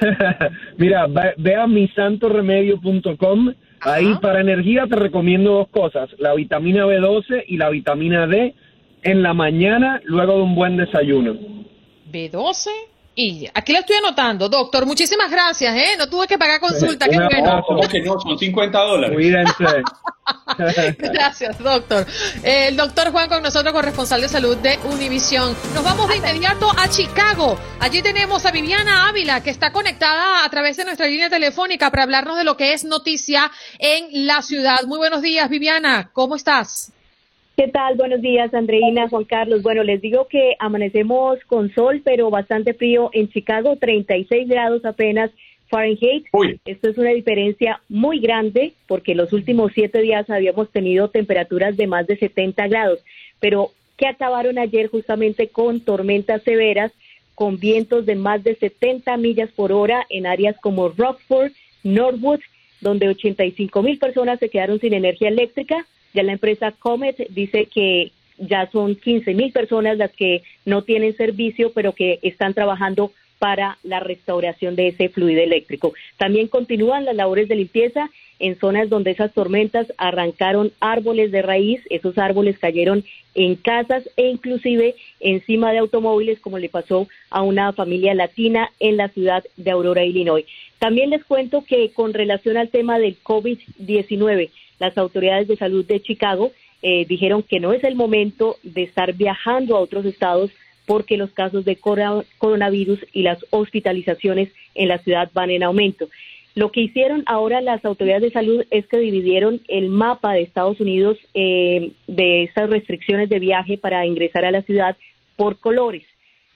[0.78, 3.52] Mira, ve, ve a misantoremedio.com.
[3.84, 8.54] Ahí para energía te recomiendo dos cosas, la vitamina B12 y la vitamina D
[9.02, 11.36] en la mañana luego de un buen desayuno.
[12.10, 12.70] B12
[13.16, 14.48] y aquí lo estoy anotando.
[14.48, 15.96] Doctor, muchísimas gracias, ¿eh?
[15.96, 17.50] No tuve que pagar consulta, qué bueno.
[17.50, 17.66] abrazo.
[17.68, 18.18] ¿Cómo que no?
[18.18, 19.14] Son 50 dólares.
[19.14, 19.64] Cuídense.
[20.98, 22.06] Gracias, doctor.
[22.42, 25.54] El doctor Juan con nosotros, corresponsal de salud de Univisión.
[25.74, 27.58] Nos vamos de inmediato a Chicago.
[27.80, 32.04] Allí tenemos a Viviana Ávila, que está conectada a través de nuestra línea telefónica para
[32.04, 34.84] hablarnos de lo que es noticia en la ciudad.
[34.86, 36.10] Muy buenos días, Viviana.
[36.12, 36.92] ¿Cómo estás?
[37.56, 37.94] ¿Qué tal?
[37.94, 39.62] Buenos días, Andreina, Juan Carlos.
[39.62, 45.30] Bueno, les digo que amanecemos con sol, pero bastante frío en Chicago, 36 grados apenas
[45.68, 46.26] Fahrenheit.
[46.64, 51.86] Esto es una diferencia muy grande porque los últimos siete días habíamos tenido temperaturas de
[51.86, 52.98] más de 70 grados,
[53.38, 56.90] pero que acabaron ayer justamente con tormentas severas,
[57.36, 61.52] con vientos de más de 70 millas por hora en áreas como Rockford,
[61.84, 62.40] Norwood,
[62.80, 65.86] donde 85 mil personas se quedaron sin energía eléctrica.
[66.14, 71.16] Ya la empresa Comet dice que ya son 15 mil personas las que no tienen
[71.16, 75.92] servicio, pero que están trabajando para la restauración de ese fluido eléctrico.
[76.16, 81.80] También continúan las labores de limpieza en zonas donde esas tormentas arrancaron árboles de raíz,
[81.90, 83.04] esos árboles cayeron
[83.34, 88.96] en casas e inclusive encima de automóviles, como le pasó a una familia latina en
[88.96, 90.46] la ciudad de Aurora, Illinois.
[90.78, 96.02] También les cuento que con relación al tema del COVID-19, las autoridades de salud de
[96.02, 100.50] Chicago eh, dijeron que no es el momento de estar viajando a otros estados
[100.86, 106.08] porque los casos de coronavirus y las hospitalizaciones en la ciudad van en aumento.
[106.54, 110.80] Lo que hicieron ahora las autoridades de salud es que dividieron el mapa de Estados
[110.80, 114.96] Unidos eh, de estas restricciones de viaje para ingresar a la ciudad
[115.36, 116.04] por colores.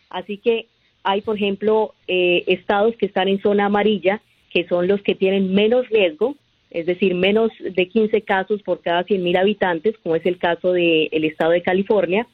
[0.09, 0.67] Así que
[1.03, 5.53] hay, por ejemplo, eh, estados que están en zona amarilla, que son los que tienen
[5.53, 6.37] menos riesgo,
[6.71, 11.25] es decir, menos de 15 casos por cada 100.000 habitantes, como es el caso del
[11.25, 12.27] estado de California.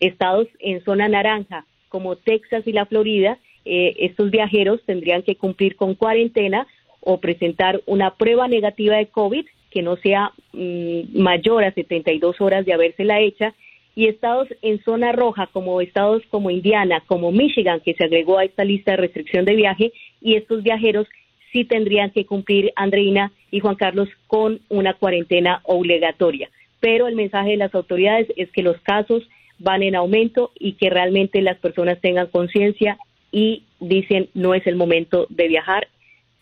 [0.00, 5.76] Estados en zona naranja, como Texas y la Florida, eh, estos viajeros tendrían que cumplir
[5.76, 6.66] con cuarentena
[7.08, 12.66] o presentar una prueba negativa de COVID que no sea mm, mayor a 72 horas
[12.66, 13.54] de habérsela hecha
[13.94, 18.44] y estados en zona roja como estados como Indiana, como Michigan, que se agregó a
[18.44, 21.06] esta lista de restricción de viaje, y estos viajeros
[21.52, 26.50] sí tendrían que cumplir, Andreina y Juan Carlos, con una cuarentena obligatoria.
[26.80, 29.22] Pero el mensaje de las autoridades es que los casos
[29.60, 32.98] van en aumento y que realmente las personas tengan conciencia
[33.30, 35.88] y dicen no es el momento de viajar,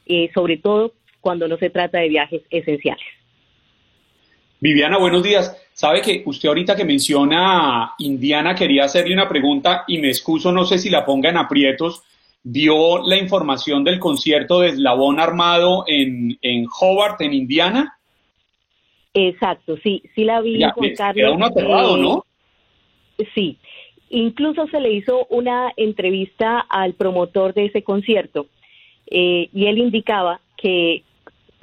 [0.06, 3.04] eh, sobre todo cuando no se trata de viajes esenciales.
[4.60, 5.56] Viviana, buenos días.
[5.72, 10.64] Sabe que usted ahorita que menciona Indiana quería hacerle una pregunta y me excuso, no
[10.64, 12.02] sé si la ponga en aprietos.
[12.42, 17.98] ¿Vio la información del concierto de Eslabón Armado en, en Hobart, en Indiana?
[19.14, 21.32] Exacto, sí, sí la vi, Juan Carlos.
[21.34, 22.24] uno aterrado, ¿no?
[23.16, 23.58] Eh, sí,
[24.10, 28.46] incluso se le hizo una entrevista al promotor de ese concierto
[29.10, 31.04] eh, y él indicaba que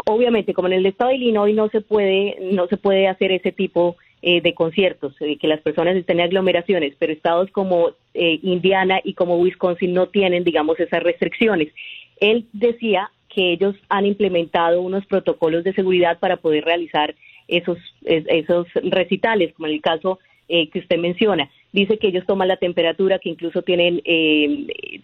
[0.06, 3.52] obviamente como en el estado de Illinois no se puede no se puede hacer ese
[3.52, 8.40] tipo eh, de conciertos eh, que las personas estén en aglomeraciones pero estados como eh,
[8.44, 11.74] Indiana y como Wisconsin no tienen digamos esas restricciones.
[12.20, 17.16] Él decía que ellos han implementado unos protocolos de seguridad para poder realizar
[17.48, 22.58] esos esos recitales como en el caso que usted menciona dice que ellos toman la
[22.58, 24.02] temperatura que incluso tienen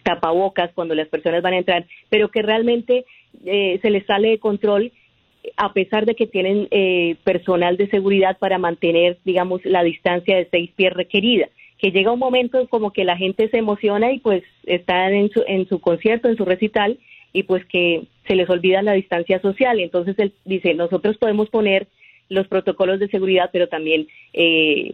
[0.02, 3.04] tapabocas cuando las personas van a entrar pero que realmente
[3.44, 4.92] eh, se les sale de control
[5.56, 10.48] a pesar de que tienen eh, personal de seguridad para mantener, digamos, la distancia de
[10.50, 11.48] seis pies requerida.
[11.78, 15.44] Que llega un momento como que la gente se emociona y pues están en su,
[15.46, 16.98] en su concierto, en su recital,
[17.32, 19.78] y pues que se les olvida la distancia social.
[19.78, 21.86] Entonces él dice, nosotros podemos poner
[22.28, 24.92] los protocolos de seguridad, pero también eh,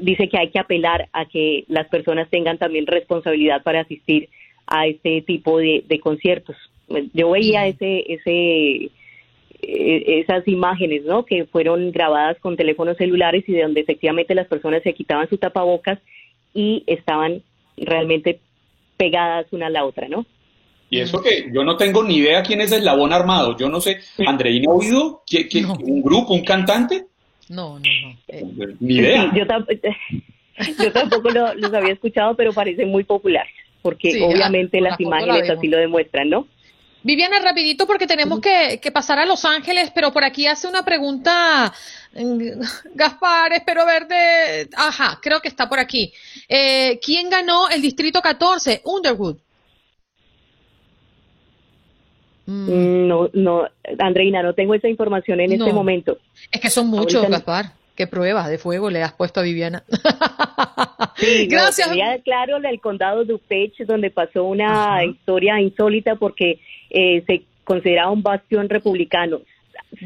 [0.00, 4.28] dice que hay que apelar a que las personas tengan también responsabilidad para asistir
[4.66, 6.56] a este tipo de conciertos
[7.12, 8.90] yo veía ese, ese,
[9.62, 11.24] e, esas imágenes, ¿no?
[11.24, 15.38] Que fueron grabadas con teléfonos celulares y de donde efectivamente las personas se quitaban su
[15.38, 15.98] tapabocas
[16.52, 17.42] y estaban
[17.76, 18.40] realmente
[18.96, 20.26] pegadas una a la otra, ¿no?
[20.94, 23.56] Y eso que yo no tengo ni idea quién es el Eslabón Armado.
[23.56, 25.22] Yo no sé, ¿Andreina ha oído?
[25.26, 27.06] ¿Qué, un grupo, un cantante?
[27.48, 28.16] No, no, no.
[28.28, 28.44] Eh,
[28.78, 29.32] ni idea.
[29.34, 33.46] yo, tampoco los había escuchado, pero parece muy popular,
[33.82, 36.46] porque obviamente las imágenes así lo demuestran, ¿no?
[37.02, 41.70] Viviana, rapidito porque tenemos que, pasar a Los Ángeles, pero por aquí hace una pregunta
[42.14, 42.60] mm,
[42.94, 44.70] Gaspar, espero verte.
[44.74, 46.14] Ajá, creo que está por aquí.
[46.48, 48.80] Eh, ¿Quién ganó el Distrito 14?
[48.84, 49.36] Underwood.
[52.46, 53.68] Mm, no, no,
[53.98, 56.18] Andreina, no tengo esa información en este momento.
[56.50, 57.72] Es que son muchos, Gaspar.
[57.94, 59.84] ¿Qué pruebas de fuego le has puesto a Viviana?
[61.16, 61.90] Sí, Gracias.
[62.24, 66.58] claro, el condado de DuPage, donde pasó una historia insólita porque
[66.90, 69.40] eh, se consideraba un bastión republicano.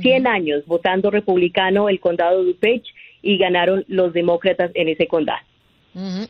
[0.03, 2.84] 100 años votando republicano el condado de DuPage
[3.22, 5.41] y ganaron los demócratas en ese condado.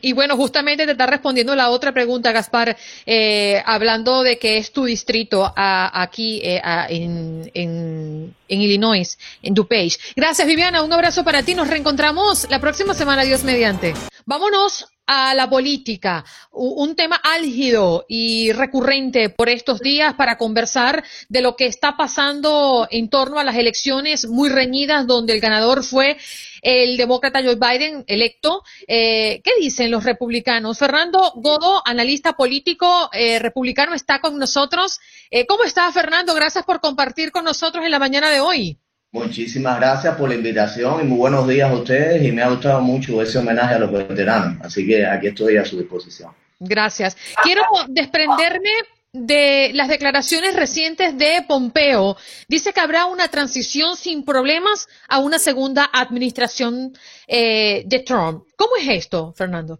[0.01, 4.71] Y bueno, justamente te está respondiendo la otra pregunta, Gaspar, eh, hablando de que es
[4.71, 9.97] tu distrito aquí eh, en, en, Illinois, en DuPage.
[10.15, 10.81] Gracias, Viviana.
[10.83, 11.55] Un abrazo para ti.
[11.55, 13.93] Nos reencontramos la próxima semana, Dios mediante.
[14.29, 21.41] Vámonos a la política, un tema álgido y recurrente por estos días para conversar de
[21.41, 26.15] lo que está pasando en torno a las elecciones muy reñidas donde el ganador fue
[26.61, 28.61] el demócrata Joe Biden electo.
[28.87, 30.77] Eh, ¿Qué dicen los republicanos?
[30.77, 34.99] Fernando Godo, analista político eh, republicano, está con nosotros.
[35.31, 36.35] Eh, ¿Cómo está Fernando?
[36.35, 38.79] Gracias por compartir con nosotros en la mañana de hoy.
[39.11, 42.79] Muchísimas gracias por la invitación y muy buenos días a ustedes y me ha gustado
[42.81, 46.31] mucho ese homenaje a los veteranos, así que aquí estoy a su disposición.
[46.59, 47.17] Gracias.
[47.41, 48.69] Quiero desprenderme
[49.11, 52.17] de las declaraciones recientes de Pompeo.
[52.47, 56.93] Dice que habrá una transición sin problemas a una segunda administración
[57.27, 58.43] eh, de Trump.
[58.55, 59.79] ¿Cómo es esto, Fernando?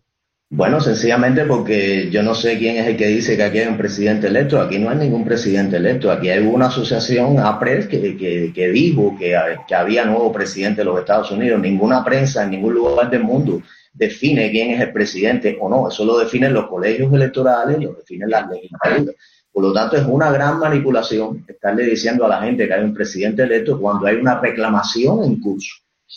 [0.52, 3.78] Bueno, sencillamente porque yo no sé quién es el que dice que aquí hay un
[3.78, 4.60] presidente electo.
[4.60, 6.12] Aquí no hay ningún presidente electo.
[6.12, 9.38] Aquí hay una asociación, APRES, que, que, que dijo que,
[9.68, 11.62] que, había nuevo presidente de los Estados Unidos.
[11.62, 13.62] Ninguna prensa en ningún lugar del mundo
[13.94, 15.88] define quién es el presidente o no.
[15.88, 19.16] Eso lo definen los colegios electorales, lo definen las legislaturas.
[19.52, 22.94] Por lo tanto, es una gran manipulación estarle diciendo a la gente que hay un
[22.96, 25.76] presidente electo cuando hay una reclamación en curso.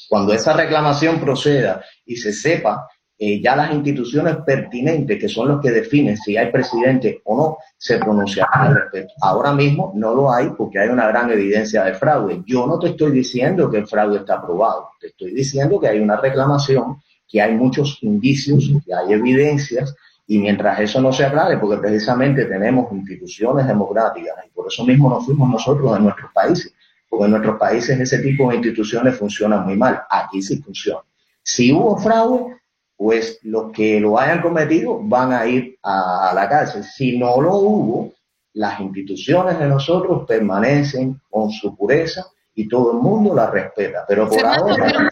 [0.08, 2.88] Cuando esa reclamación proceda y se sepa
[3.24, 7.58] eh, ya las instituciones pertinentes, que son los que definen si hay presidente o no,
[7.78, 9.14] se pronunciarán al respecto.
[9.20, 12.42] Ahora mismo no lo hay porque hay una gran evidencia de fraude.
[12.44, 16.00] Yo no te estoy diciendo que el fraude está aprobado, te estoy diciendo que hay
[16.00, 19.94] una reclamación, que hay muchos indicios, que hay evidencias,
[20.26, 25.08] y mientras eso no se aclare, porque precisamente tenemos instituciones democráticas, y por eso mismo
[25.08, 26.74] nos fuimos nosotros en nuestros países,
[27.08, 31.02] porque en nuestros países ese tipo de instituciones funcionan muy mal, aquí sí funciona.
[31.40, 32.61] Si hubo fraude,
[33.02, 36.84] pues los que lo hayan cometido van a ir a, la cárcel.
[36.84, 38.12] Si no lo hubo,
[38.52, 42.24] las instituciones de nosotros permanecen con su pureza
[42.54, 44.04] y todo el mundo la respeta.
[44.06, 45.10] Pero por ahora.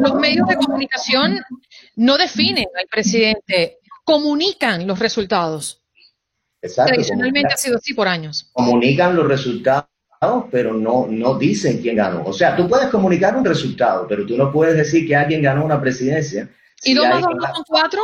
[0.00, 1.38] los, medios de comunicación
[1.94, 5.80] no definen al presidente, comunican los resultados.
[6.60, 8.50] Exacto, Tradicionalmente ha sido así por años.
[8.52, 9.86] Comunican los resultados
[10.50, 12.24] pero no, no dicen quién ganó.
[12.24, 15.64] O sea, tú puedes comunicar un resultado, pero tú no puedes decir que alguien ganó
[15.64, 16.48] una presidencia.
[16.84, 18.00] ¿Y dos más dos son cuatro?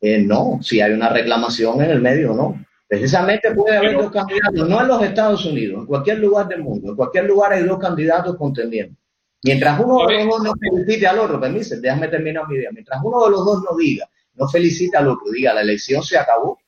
[0.00, 2.64] Eh, no, si hay una reclamación en el medio, no.
[2.88, 6.90] Precisamente puede haber dos candidatos, no en los Estados Unidos, en cualquier lugar del mundo,
[6.90, 8.96] en cualquier lugar hay dos candidatos contendiendo.
[9.44, 13.00] Mientras uno de los dos no felicite al otro, permíteme, déjame terminar mi idea, mientras
[13.02, 16.58] uno de los dos no diga, no felicita al otro, diga, la elección se acabó,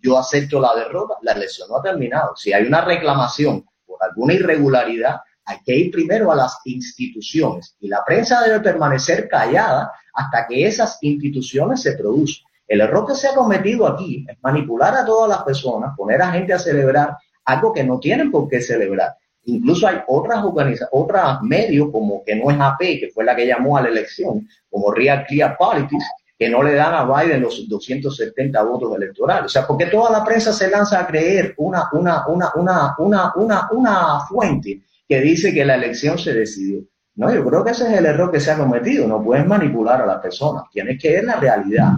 [0.00, 2.34] yo acepto la derrota, la elección no ha terminado.
[2.36, 7.88] Si hay una reclamación por alguna irregularidad, hay que ir primero a las instituciones y
[7.88, 12.46] la prensa debe permanecer callada hasta que esas instituciones se produzcan.
[12.66, 16.32] El error que se ha cometido aquí es manipular a todas las personas, poner a
[16.32, 19.16] gente a celebrar algo que no tienen por qué celebrar.
[19.44, 23.46] Incluso hay otras organizaciones, otros medios como que no es AP, que fue la que
[23.46, 26.04] llamó a la elección, como Real Clear Politics,
[26.38, 29.46] que no le dan a Biden los 270 votos electorales.
[29.46, 33.32] O sea, porque toda la prensa se lanza a creer una, una, una, una, una,
[33.36, 36.82] una, una fuente que dice que la elección se decidió.
[37.16, 39.06] No, yo creo que ese es el error que se ha cometido.
[39.06, 40.64] No puedes manipular a las personas.
[40.72, 41.92] Tienes que ver la realidad.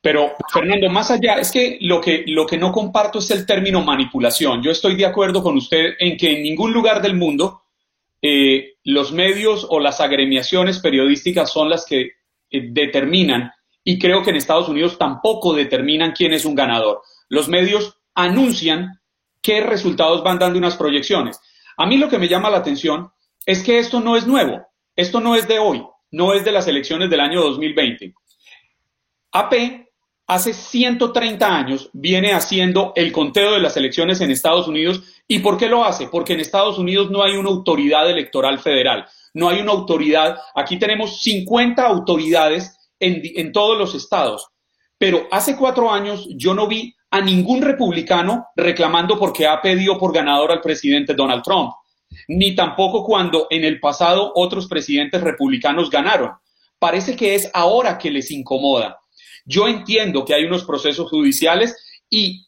[0.00, 3.84] Pero, Fernando, más allá, es que lo, que lo que no comparto es el término
[3.84, 4.62] manipulación.
[4.62, 7.60] Yo estoy de acuerdo con usted en que en ningún lugar del mundo
[8.22, 12.12] eh, los medios o las agremiaciones periodísticas son las que
[12.50, 13.52] determinan,
[13.84, 17.02] y creo que en Estados Unidos tampoco determinan quién es un ganador.
[17.28, 19.00] Los medios anuncian
[19.42, 21.40] qué resultados van dando unas proyecciones.
[21.76, 23.10] A mí lo que me llama la atención
[23.46, 26.68] es que esto no es nuevo, esto no es de hoy, no es de las
[26.68, 28.14] elecciones del año 2020.
[29.32, 29.54] AP
[30.30, 35.02] hace 130 años viene haciendo el conteo de las elecciones en Estados Unidos.
[35.26, 36.06] ¿Y por qué lo hace?
[36.06, 40.38] Porque en Estados Unidos no hay una autoridad electoral federal, no hay una autoridad.
[40.54, 44.46] Aquí tenemos 50 autoridades en, en todos los estados.
[44.98, 50.14] Pero hace cuatro años yo no vi a ningún republicano reclamando porque ha pedido por
[50.14, 51.72] ganador al presidente Donald Trump,
[52.28, 56.30] ni tampoco cuando en el pasado otros presidentes republicanos ganaron.
[56.78, 58.99] Parece que es ahora que les incomoda.
[59.44, 61.76] Yo entiendo que hay unos procesos judiciales
[62.08, 62.46] y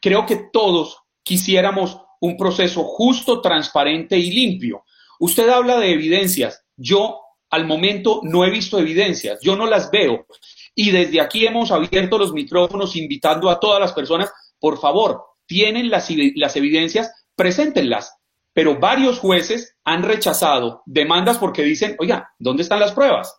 [0.00, 4.84] creo que todos quisiéramos un proceso justo, transparente y limpio.
[5.18, 6.64] Usted habla de evidencias.
[6.76, 7.20] Yo
[7.50, 10.26] al momento no he visto evidencias, yo no las veo.
[10.74, 15.90] Y desde aquí hemos abierto los micrófonos invitando a todas las personas, por favor, tienen
[15.90, 18.16] las, las evidencias, preséntenlas.
[18.52, 23.34] Pero varios jueces han rechazado demandas porque dicen, oiga, ¿dónde están las pruebas?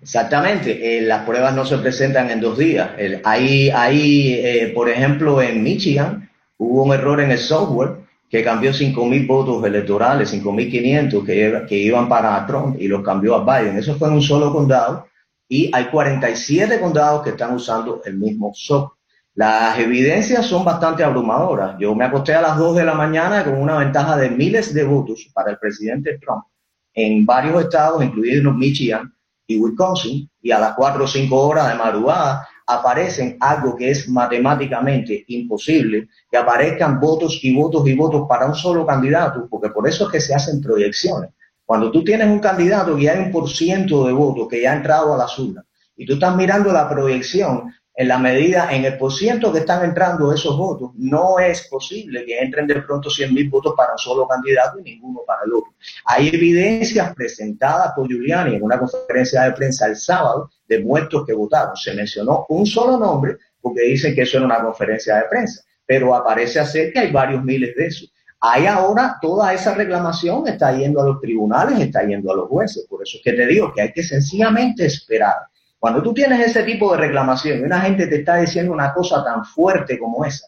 [0.00, 2.90] Exactamente, eh, las pruebas no se presentan en dos días.
[3.24, 7.96] ahí, ahí eh, por ejemplo, en Michigan hubo un error en el software
[8.28, 13.44] que cambió 5.000 votos electorales, 5.500 que, que iban para Trump y los cambió a
[13.44, 13.76] Biden.
[13.76, 15.06] Eso fue en un solo condado
[15.48, 18.98] y hay 47 condados que están usando el mismo software.
[19.34, 21.76] Las evidencias son bastante abrumadoras.
[21.78, 24.84] Yo me acosté a las 2 de la mañana con una ventaja de miles de
[24.84, 26.44] votos para el presidente Trump
[26.92, 29.14] en varios estados, incluidos Michigan,
[29.48, 34.08] y Wisconsin, y a las 4 o 5 horas de madrugada aparecen algo que es
[34.08, 39.88] matemáticamente imposible, que aparezcan votos y votos y votos para un solo candidato, porque por
[39.88, 41.30] eso es que se hacen proyecciones.
[41.64, 44.76] Cuando tú tienes un candidato que hay un por ciento de votos que ya ha
[44.76, 45.64] entrado a la urnas,
[45.96, 50.32] y tú estás mirando la proyección, en la medida, en el porciento que están entrando
[50.32, 54.28] esos votos, no es posible que entren de pronto 100 mil votos para un solo
[54.28, 55.72] candidato y ninguno para el otro.
[56.04, 61.32] Hay evidencias presentadas por Giuliani en una conferencia de prensa el sábado de muertos que
[61.32, 61.74] votaron.
[61.74, 66.14] Se mencionó un solo nombre porque dicen que eso era una conferencia de prensa, pero
[66.14, 68.12] aparece ser que hay varios miles de esos.
[68.38, 72.86] Hay ahora toda esa reclamación está yendo a los tribunales, está yendo a los jueces.
[72.88, 75.34] Por eso es que te digo que hay que sencillamente esperar
[75.78, 79.24] cuando tú tienes ese tipo de reclamación y una gente te está diciendo una cosa
[79.24, 80.46] tan fuerte como esa,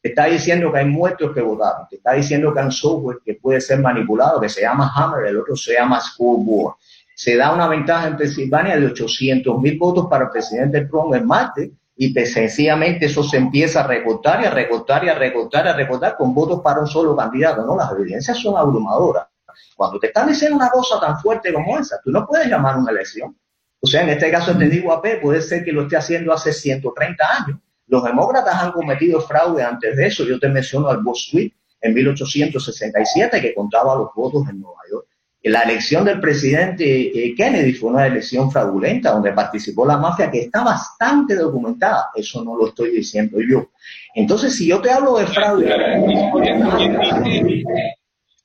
[0.00, 3.18] te está diciendo que hay muertos que votaron, te está diciendo que hay un software
[3.24, 6.74] que puede ser manipulado, que se llama Hammer, el otro se llama Scoreboard.
[7.16, 11.24] Se da una ventaja en Pensilvania de 800 mil votos para el presidente Trump el
[11.24, 15.68] martes y sencillamente eso se empieza a recortar y a recortar y a recortar y
[15.68, 17.64] a recortar con votos para un solo candidato.
[17.64, 19.28] No, las evidencias son abrumadoras.
[19.76, 22.90] Cuando te están diciendo una cosa tan fuerte como esa, tú no puedes llamar una
[22.90, 23.36] elección.
[23.84, 26.54] O sea, en este caso te digo AP, puede ser que lo esté haciendo hace
[26.54, 27.58] 130 años.
[27.86, 30.24] Los demócratas han cometido fraude antes de eso.
[30.24, 35.06] Yo te menciono al Tweet en 1867 que contaba los votos en Nueva York.
[35.42, 40.40] La elección del presidente eh, Kennedy fue una elección fraudulenta donde participó la mafia que
[40.40, 42.08] está bastante documentada.
[42.14, 43.68] Eso no lo estoy diciendo yo.
[44.14, 45.66] Entonces, si yo te hablo de fraude...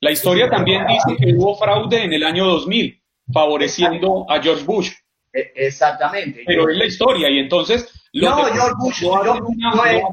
[0.02, 4.90] La historia también dice que hubo fraude en el año 2000, favoreciendo a George Bush.
[5.32, 6.42] E, exactamente.
[6.46, 9.38] Pero es la historia y entonces no, George Bush, no,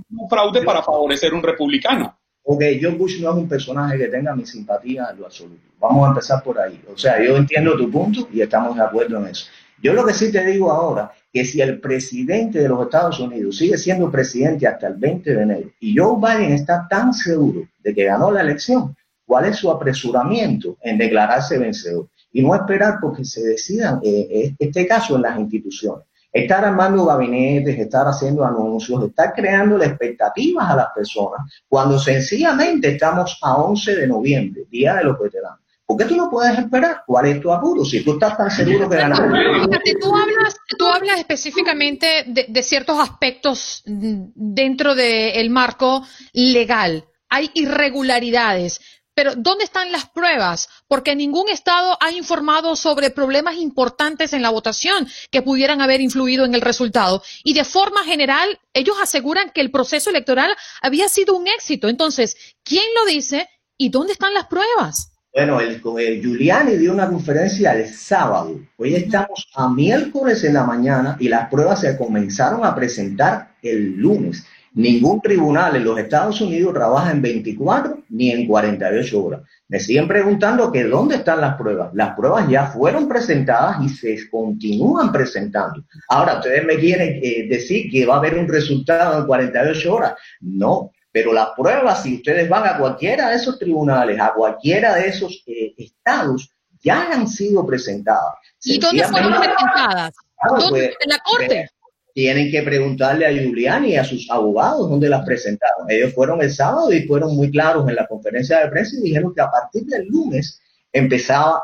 [0.10, 2.18] un fraude para favorecer un republicano.
[2.44, 5.62] Porque George Bush no es un personaje que tenga mi simpatía en lo absoluto.
[5.80, 6.82] Vamos a empezar por ahí.
[6.94, 9.48] O sea, yo entiendo tu punto y estamos de acuerdo en eso.
[9.82, 13.58] Yo lo que sí te digo ahora, que si el presidente de los Estados Unidos
[13.58, 17.94] sigue siendo presidente hasta el 20 de enero y Joe Biden está tan seguro de
[17.94, 18.96] que ganó la elección,
[19.26, 22.08] ¿cuál es su apresuramiento en declararse vencedor?
[22.32, 26.06] Y no esperar porque se decidan eh, eh, este caso en las instituciones.
[26.32, 33.40] Estar armando gabinetes, estar haciendo anuncios, estar creando expectativas a las personas, cuando sencillamente estamos
[33.42, 35.62] a 11 de noviembre, Día de los Veteranos.
[35.88, 37.04] ¿Por qué tú no puedes esperar?
[37.08, 37.86] ¿Cuál es tu apuro?
[37.86, 39.20] Si tú estás tan seguro que ganas.
[39.20, 47.06] Tú hablas, tú hablas específicamente de, ciertos aspectos dentro del marco legal.
[47.30, 48.82] Hay irregularidades.
[49.18, 50.70] Pero ¿dónde están las pruebas?
[50.88, 56.46] Porque ningún Estado ha informado sobre problemas importantes en la votación que pudieran haber influido
[56.46, 57.24] en el resultado.
[57.44, 61.90] Y de forma general, ellos aseguran que el proceso electoral había sido un éxito.
[61.90, 65.14] Entonces, ¿quién lo dice y dónde están las pruebas?
[65.34, 68.60] Bueno, el, el Giuliani dio una conferencia el sábado.
[68.78, 73.98] Hoy estamos a miércoles en la mañana y las pruebas se comenzaron a presentar el
[73.98, 74.46] lunes.
[74.78, 79.42] Ningún tribunal en los Estados Unidos trabaja en 24 ni en 48 horas.
[79.68, 81.90] Me siguen preguntando que dónde están las pruebas.
[81.96, 85.84] Las pruebas ya fueron presentadas y se continúan presentando.
[86.10, 90.14] Ahora, ustedes me quieren eh, decir que va a haber un resultado en 48 horas.
[90.42, 95.08] No, pero las pruebas, si ustedes van a cualquiera de esos tribunales, a cualquiera de
[95.08, 96.52] esos eh, estados,
[96.84, 98.36] ya han sido presentadas.
[98.64, 100.14] ¿Y dónde fueron presentadas?
[100.48, 100.70] ¿Dónde?
[100.70, 101.70] Pues, ¿En la corte?
[102.18, 105.86] Tienen que preguntarle a Giuliani y a sus abogados dónde las presentaron.
[105.88, 109.36] Ellos fueron el sábado y fueron muy claros en la conferencia de prensa y dijeron
[109.36, 110.60] que a partir del lunes
[110.92, 111.62] empezaba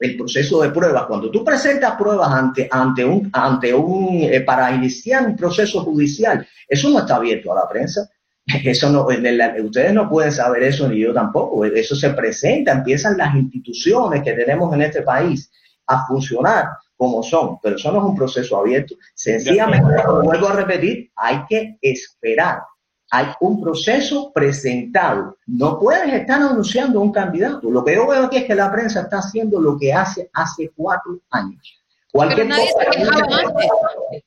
[0.00, 1.06] el proceso de pruebas.
[1.06, 6.44] Cuando tú presentas pruebas ante, ante un, ante un, eh, para iniciar un proceso judicial,
[6.66, 8.10] eso no está abierto a la prensa.
[8.64, 11.66] Eso no, ustedes no pueden saber eso ni yo tampoco.
[11.66, 15.52] Eso se presenta, empiezan las instituciones que tenemos en este país
[15.86, 16.64] a funcionar
[16.98, 18.96] como son, pero eso no es un proceso abierto.
[19.14, 22.62] Sencillamente, vuelvo a repetir, hay que esperar.
[23.10, 25.38] Hay un proceso presentado.
[25.46, 27.70] No puedes estar anunciando un candidato.
[27.70, 30.72] Lo que yo veo aquí es que la prensa está haciendo lo que hace hace
[30.76, 31.80] cuatro años.
[32.12, 33.70] Cualquier nadie se quejaba antes.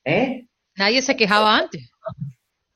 [0.04, 0.46] ¿Eh?
[0.74, 1.91] Nadie se quejaba antes.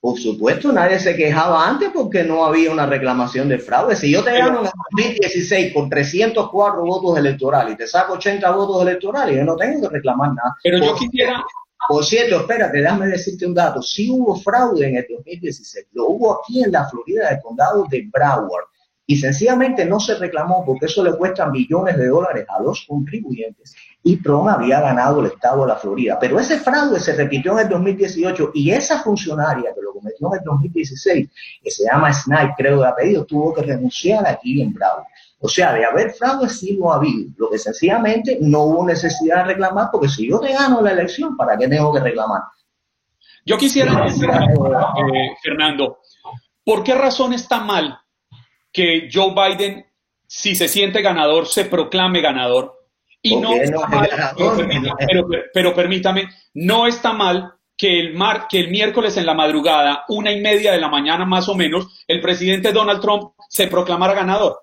[0.07, 3.97] Por supuesto, nadie se quejaba antes porque no había una reclamación de fraude.
[3.97, 8.49] Si yo te gano en el 2016 con 304 votos electorales y te saco 80
[8.53, 10.55] votos electorales, yo no tengo que reclamar nada.
[10.63, 11.43] Pero yo quisiera...
[11.89, 13.83] Por cierto, espérate, déjame decirte un dato.
[13.83, 15.89] Sí hubo fraude en el 2016.
[15.95, 18.67] Lo hubo aquí en la Florida, del condado de Broward
[19.09, 23.77] y sencillamente no se reclamó porque eso le cuesta millones de dólares a los contribuyentes
[24.03, 26.19] y Trump había ganado el estado de la Florida.
[26.21, 30.39] Pero ese fraude se repitió en el 2018 y esa funcionaria que lo cometió en
[30.41, 31.29] el 2016,
[31.63, 35.07] que se llama Snipe, creo de apellido, tuvo que renunciar aquí en Broward.
[35.39, 37.31] O sea, de haber fraude sí lo ha habido.
[37.37, 41.37] Lo que sencillamente no hubo necesidad de reclamar porque si yo te gano la elección,
[41.37, 42.43] ¿para qué tengo que reclamar?
[43.45, 45.99] Yo quisiera decir, eh, Fernando,
[46.65, 48.01] ¿por qué razón está mal
[48.77, 49.87] que Joe Biden,
[50.27, 52.75] si se siente ganador, se proclame ganador.
[53.23, 54.11] Y no, está mal,
[55.55, 60.31] pero, permítame, no está mal que el, mar, que el miércoles en la madrugada, una
[60.31, 64.61] y media de la mañana más o menos, el presidente Donald Trump se proclamara ganador.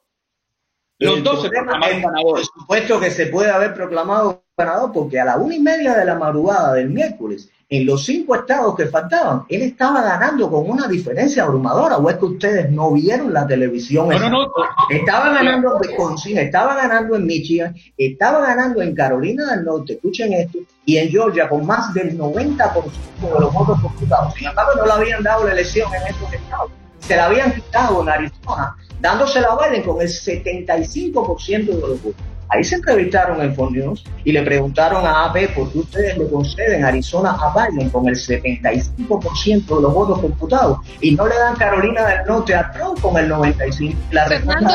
[1.03, 2.49] Los dos se proclamaron ganadores.
[2.49, 6.05] Por supuesto que se puede haber proclamado ganador porque a la una y media de
[6.05, 10.87] la madrugada del miércoles en los cinco estados que faltaban, él estaba ganando con una
[10.87, 11.97] diferencia abrumadora.
[11.97, 14.09] ¿O es que ustedes no vieron la televisión?
[14.09, 14.51] No, no, no.
[14.91, 20.33] Estaba ganando en Wisconsin, estaba ganando en Michigan, estaba ganando en Carolina del Norte, escuchen
[20.33, 22.83] esto, y en Georgia con más del 90%
[23.21, 24.35] de los votos computados.
[24.35, 26.69] Sin embargo, no le habían dado la elección en esos estados.
[26.99, 32.21] Se la habían quitado en Arizona, dándosela a Biden con el 75% de los votos.
[32.47, 36.29] Ahí se entrevistaron en Fox News y le preguntaron a AP por qué ustedes le
[36.29, 41.55] conceden Arizona a Biden con el 75% de los votos computados y no le dan
[41.55, 43.95] Carolina del Norte a Trump con el 95%.
[44.11, 44.73] La Fernando,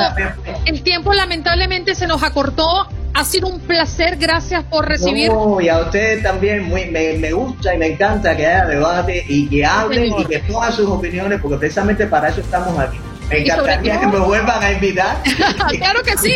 [0.66, 2.86] el tiempo lamentablemente se nos acortó.
[3.14, 5.30] Ha sido un placer, gracias por recibir.
[5.30, 9.24] No, y a ustedes también muy, me, me, gusta y me encanta que haya debate
[9.26, 12.98] y que hablen y que pongan sus opiniones, porque precisamente para eso estamos aquí.
[13.28, 15.22] Me encantaría que me vuelvan a invitar.
[15.78, 16.34] claro que sí.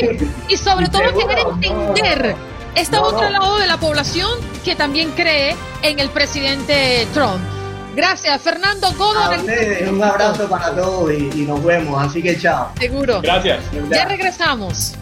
[0.48, 2.36] Y sobre todo querer entender
[2.74, 4.30] este otro lado de la población
[4.64, 7.40] que también cree en el presidente Trump.
[7.94, 9.44] Gracias, Fernando Godon.
[9.90, 12.02] un abrazo para todos y, y, nos vemos.
[12.02, 12.72] Así que chao.
[12.78, 13.20] Seguro.
[13.20, 13.60] Gracias.
[13.90, 14.94] Ya regresamos.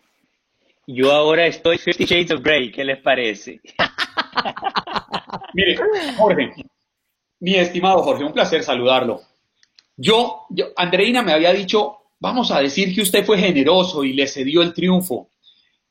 [0.91, 2.71] yo ahora estoy Fifty Shades of Grey.
[2.71, 3.61] ¿Qué les parece?
[5.53, 5.77] Mire,
[6.17, 6.51] Jorge,
[7.39, 9.21] mi estimado Jorge, un placer saludarlo.
[9.95, 14.27] Yo, yo, Andreina me había dicho, vamos a decir que usted fue generoso y le
[14.27, 15.29] cedió el triunfo.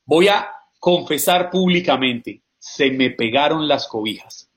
[0.05, 4.49] Voy a confesar públicamente, se me pegaron las cobijas.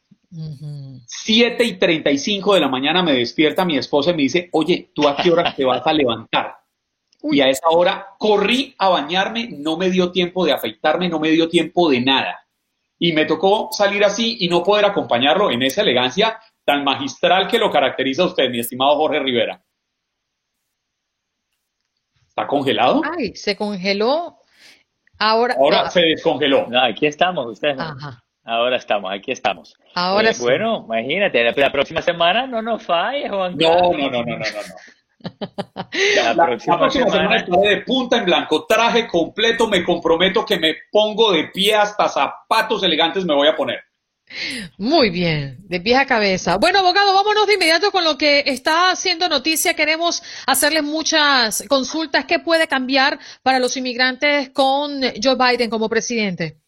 [1.07, 4.49] Siete y treinta y cinco de la mañana me despierta mi esposa y me dice,
[4.53, 6.62] oye, ¿tú a qué hora te vas a levantar?
[7.25, 11.31] Y a esa hora corrí a bañarme, no me dio tiempo de afeitarme, no me
[11.31, 12.47] dio tiempo de nada.
[12.99, 17.59] Y me tocó salir así y no poder acompañarlo en esa elegancia tan magistral que
[17.59, 19.63] lo caracteriza a usted, mi estimado Jorge Rivera.
[22.29, 23.03] ¿Está congelado?
[23.05, 24.39] Ay, se congeló
[25.19, 26.67] Ahora, Ahora se descongeló.
[26.83, 27.79] aquí estamos, ustedes.
[28.45, 29.77] Ahora estamos, aquí estamos.
[29.95, 34.25] Ahora eh, Bueno, imagínate, la, próxima semana no nos falles, Juan No, no, no, no,
[34.25, 34.45] no, no.
[36.35, 41.33] La, próxima, semana, estaré de punta en blanco, traje completo, me comprometo que me pongo
[41.33, 43.81] de pie hasta zapatos elegantes me voy a poner.
[44.79, 46.57] Muy bien, de pie a cabeza.
[46.57, 49.75] Bueno, abogado, vámonos de inmediato con lo que está haciendo noticia.
[49.75, 52.25] Queremos hacerle muchas consultas.
[52.25, 56.62] ¿Qué puede cambiar para los inmigrantes con Joe Biden como presidente?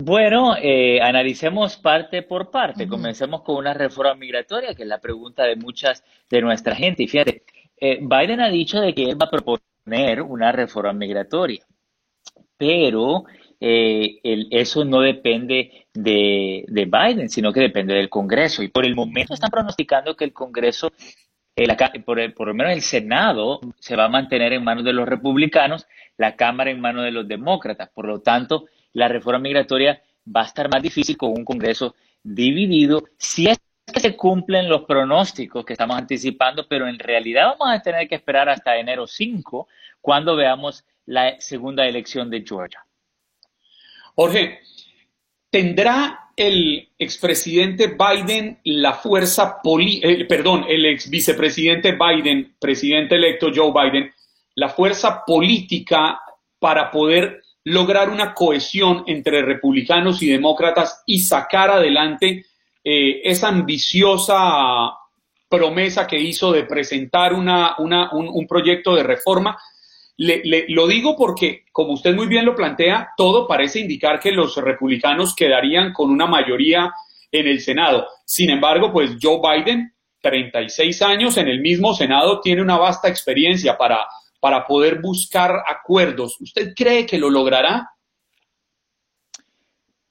[0.00, 2.86] Bueno, eh, analicemos parte por parte.
[2.86, 7.02] Comencemos con una reforma migratoria, que es la pregunta de muchas de nuestra gente.
[7.02, 7.42] Y fíjate,
[7.76, 11.64] eh, Biden ha dicho de que él va a proponer una reforma migratoria,
[12.56, 13.24] pero
[13.60, 14.20] eh,
[14.52, 18.62] eso no depende de, Biden, sino que depende del Congreso.
[18.62, 20.92] Y por el momento están pronosticando que el Congreso,
[22.04, 25.88] por, por, lo menos el Senado, se va a mantener en manos de los republicanos,
[26.16, 27.90] la Cámara en manos de los demócratas.
[27.92, 30.02] Por lo tanto, la reforma migratoria
[30.34, 33.58] va a estar más difícil con un Congreso dividido si es
[33.92, 38.16] que se cumplen los pronósticos que estamos anticipando, pero en realidad vamos a tener que
[38.16, 39.68] esperar hasta enero 5
[40.00, 42.84] cuando veamos la segunda elección de Georgia.
[44.14, 44.60] Jorge,
[45.50, 53.48] ¿tendrá el expresidente Biden la fuerza política, eh, perdón, el ex vicepresidente Biden, presidente electo
[53.54, 54.12] Joe Biden,
[54.54, 56.20] la fuerza política
[56.58, 57.42] para poder
[57.72, 62.46] lograr una cohesión entre republicanos y demócratas y sacar adelante
[62.84, 64.92] eh, esa ambiciosa
[65.48, 69.56] promesa que hizo de presentar una, un proyecto de reforma
[70.18, 74.56] le, lo digo porque, como usted muy bien lo plantea, todo parece indicar que los
[74.56, 76.92] republicanos quedarían con una mayoría
[77.30, 78.08] en el Senado.
[78.24, 83.78] Sin embargo, pues Joe Biden, 36 años en el mismo Senado, tiene una vasta experiencia
[83.78, 84.08] para,
[84.40, 86.40] para poder buscar acuerdos.
[86.40, 87.90] ¿Usted cree que lo logrará?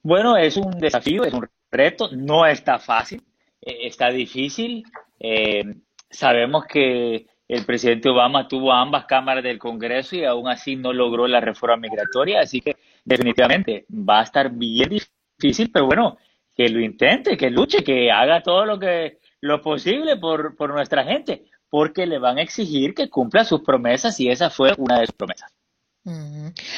[0.01, 3.23] Bueno, es un desafío, es un reto, no está fácil,
[3.61, 4.83] eh, está difícil.
[5.19, 5.63] Eh,
[6.09, 11.27] sabemos que el presidente Obama tuvo ambas cámaras del Congreso y aún así no logró
[11.27, 12.75] la reforma migratoria, así que
[13.05, 16.17] definitivamente va a estar bien difícil, pero bueno,
[16.55, 21.03] que lo intente, que luche, que haga todo lo que lo posible por, por nuestra
[21.03, 25.07] gente, porque le van a exigir que cumpla sus promesas y esa fue una de
[25.07, 25.56] sus promesas.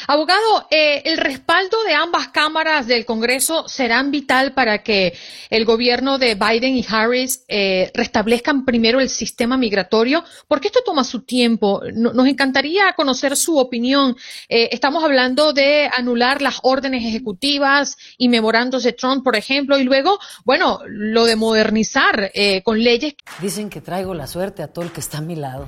[0.08, 5.16] Abogado, eh, el respaldo de ambas cámaras del Congreso serán vital para que
[5.52, 11.04] el gobierno de Biden y Harris eh, restablezcan primero el sistema migratorio, porque esto toma
[11.04, 11.82] su tiempo.
[11.94, 14.16] nos encantaría conocer su opinión.
[14.48, 19.84] Eh, estamos hablando de anular las órdenes ejecutivas y memorandos de Trump, por ejemplo, y
[19.84, 22.32] luego, bueno, lo de modernizar
[22.64, 23.16] con leyes.
[23.40, 25.68] Dicen que traigo la suerte a todo el que está a mi lado,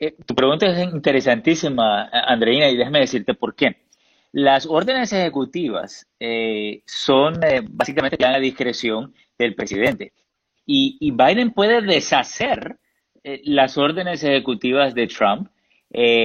[0.00, 3.76] Eh, tu pregunta es interesantísima, Andreina, y déjame decirte por qué.
[4.32, 10.14] Las órdenes ejecutivas eh, son eh, básicamente a la discreción del presidente.
[10.64, 12.78] Y, Biden puede deshacer
[13.44, 15.48] las órdenes ejecutivas de Trump.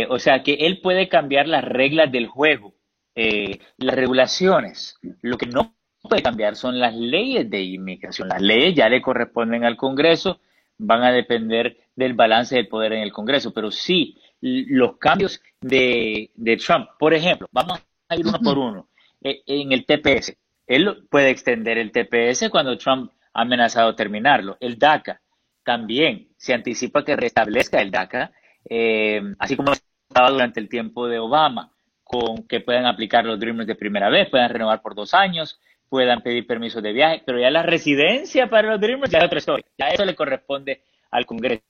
[0.09, 2.75] o sea que él puede cambiar las reglas del juego,
[3.15, 4.97] las regulaciones.
[5.21, 8.27] Lo que no puede cambiar son las leyes de inmigración.
[8.29, 10.39] Las leyes ya le corresponden al Congreso,
[10.77, 16.29] van a depender del balance del poder en el Congreso, pero sí los cambios de,
[16.63, 18.89] Trump, por ejemplo, vamos a ir uno por uno,
[19.21, 20.35] e, en el TPS.
[20.67, 24.57] Él puede extender el TPS cuando Trump ha amenazado terminarlo.
[24.59, 25.21] El DACA
[25.63, 28.31] también se anticipa que restablezca el DACA,
[28.69, 31.71] eh, así como estaba durante el tiempo de Obama,
[32.03, 35.59] con que puedan aplicar los Dreamers de primera vez, puedan renovar por dos años,
[35.89, 39.39] puedan pedir permisos de viaje, pero ya la residencia para los Dreamers ya es otra
[39.39, 39.65] historia.
[39.77, 40.81] Ya eso le corresponde
[41.11, 41.63] al Congreso.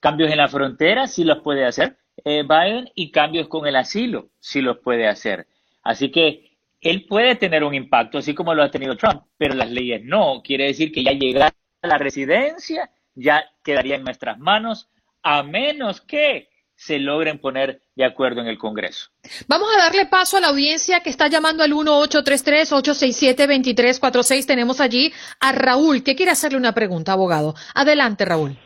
[0.00, 4.30] Cambios en la frontera sí los puede hacer eh, Biden y cambios con el asilo
[4.40, 5.46] sí los puede hacer.
[5.82, 9.70] Así que él puede tener un impacto, así como lo ha tenido Trump, pero las
[9.70, 10.42] leyes no.
[10.42, 11.52] Quiere decir que ya llegar
[11.82, 14.88] a la residencia ya quedaría en nuestras manos,
[15.22, 16.48] a menos que
[16.78, 19.10] se logren poner de acuerdo en el Congreso.
[19.48, 24.46] Vamos a darle paso a la audiencia que está llamando al 1-833-867-2346.
[24.46, 27.56] Tenemos allí a Raúl, que quiere hacerle una pregunta, abogado.
[27.74, 28.56] Adelante, Raúl.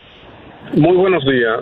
[0.74, 1.60] Muy buenos días.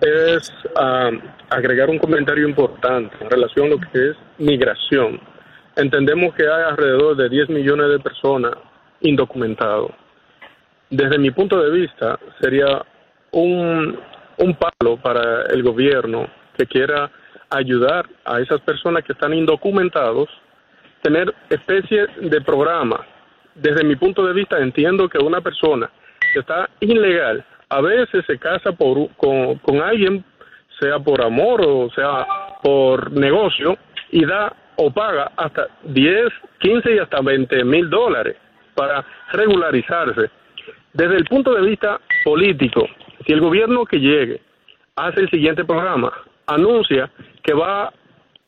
[0.00, 1.20] Es um,
[1.50, 5.20] agregar un comentario importante en relación a lo que es migración.
[5.76, 8.54] Entendemos que hay alrededor de 10 millones de personas
[9.02, 9.90] indocumentadas.
[10.88, 12.82] Desde mi punto de vista, sería
[13.32, 13.98] un
[14.42, 17.10] un palo para el gobierno que quiera
[17.48, 20.28] ayudar a esas personas que están indocumentados,
[21.00, 23.06] tener especie de programa.
[23.54, 25.90] Desde mi punto de vista entiendo que una persona
[26.32, 30.24] que está ilegal a veces se casa por, con, con alguien,
[30.80, 32.26] sea por amor o sea
[32.62, 33.78] por negocio,
[34.10, 38.36] y da o paga hasta 10, 15 y hasta 20 mil dólares
[38.74, 40.30] para regularizarse.
[40.92, 42.88] Desde el punto de vista político,
[43.26, 44.40] si el gobierno que llegue
[44.96, 46.12] hace el siguiente programa,
[46.46, 47.10] anuncia
[47.42, 47.92] que va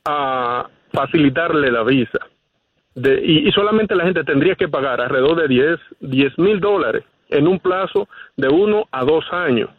[0.05, 2.19] a facilitarle la visa
[2.97, 8.09] y, solamente la gente tendría que pagar alrededor de 10 mil dólares en un plazo
[8.37, 9.71] de uno a dos años.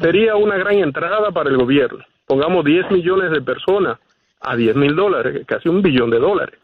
[0.00, 2.04] Sería una gran entrada para el gobierno.
[2.26, 3.98] Pongamos 10 millones de personas
[4.40, 6.58] a 10 mil dólares, casi un billón de dólares.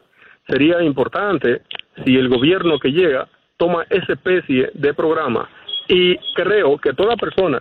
[0.47, 1.63] Sería importante
[2.05, 3.27] si el gobierno que llega
[3.57, 5.49] toma esa especie de programa
[5.89, 7.59] y creo que toda persona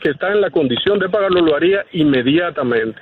[0.00, 3.00] que está en la condición de pagarlo lo haría inmediatamente.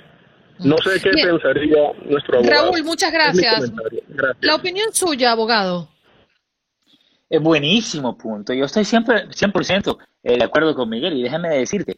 [0.60, 2.70] No sé qué pensaría nuestro abogado.
[2.70, 3.72] Raúl, muchas gracias.
[4.40, 5.88] La opinión suya, abogado.
[7.28, 8.52] Es buenísimo punto.
[8.52, 11.96] Yo estoy siempre 100% eh, de acuerdo con Miguel y déjame decirte,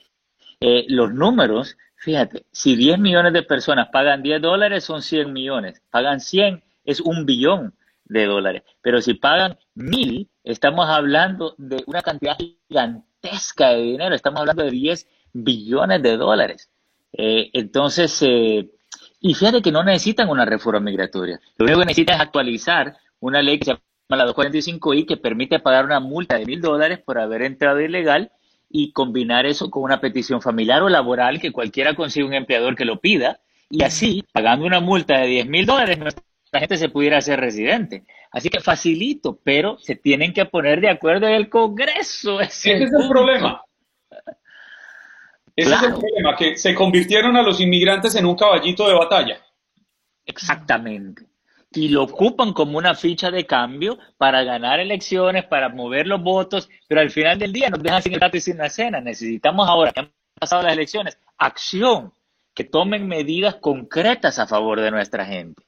[0.61, 5.83] eh, los números, fíjate, si 10 millones de personas pagan 10 dólares son 100 millones,
[5.91, 7.75] pagan 100 es un billón
[8.09, 14.41] de dólares, pero si pagan mil, estamos hablando de una cantidad gigantesca de dinero, estamos
[14.41, 16.71] hablando de 10 billones de dólares.
[17.13, 18.71] Eh, entonces, eh,
[19.21, 23.43] y fíjate que no necesitan una reforma migratoria, lo único que necesitan es actualizar una
[23.43, 27.19] ley que se llama la 245i que permite pagar una multa de mil dólares por
[27.19, 28.31] haber entrado ilegal
[28.71, 32.85] y combinar eso con una petición familiar o laboral que cualquiera consiga un empleador que
[32.85, 33.41] lo pida.
[33.71, 35.99] Y así, pagando una multa de 10 mil dólares,
[36.53, 38.05] la gente se pudiera hacer residente.
[38.31, 42.41] Así que facilito, pero se tienen que poner de acuerdo en el Congreso.
[42.41, 43.63] Ese, es el problema.
[45.57, 49.39] Ese es el problema, que se convirtieron a los inmigrantes en un caballito de batalla.
[50.25, 51.27] Exactamente.
[51.73, 56.69] Y lo ocupan como una ficha de cambio para ganar elecciones, para mover los votos,
[56.87, 59.01] pero al final del día nos dejan sin el gato y sin la cena.
[59.01, 62.15] Necesitamos ahora que han pasado las elecciones, acción,
[62.55, 65.68] que tomen medidas concretas a favor de nuestra gente.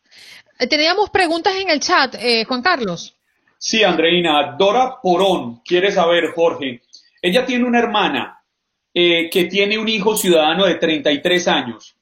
[0.59, 3.15] Eh, teníamos preguntas en el chat, eh, Juan Carlos.
[3.57, 4.57] Sí, Andreina.
[4.59, 6.83] Dora Porón quiere saber, Jorge.
[7.23, 8.43] Ella tiene una hermana
[8.93, 11.95] eh, que tiene un hijo ciudadano de 33 años.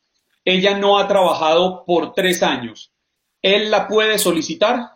[0.45, 2.93] Ella no ha trabajado por tres años.
[3.43, 4.93] ¿Él la puede solicitar?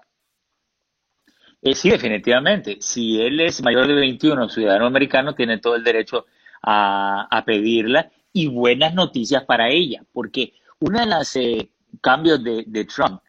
[1.75, 2.79] sí, definitivamente.
[2.81, 6.27] Si él es mayor de 21, ciudadano americano, tiene todo el derecho
[6.63, 11.37] a, pedirla y buenas noticias para ella, porque una de las
[12.01, 13.21] cambios de Trump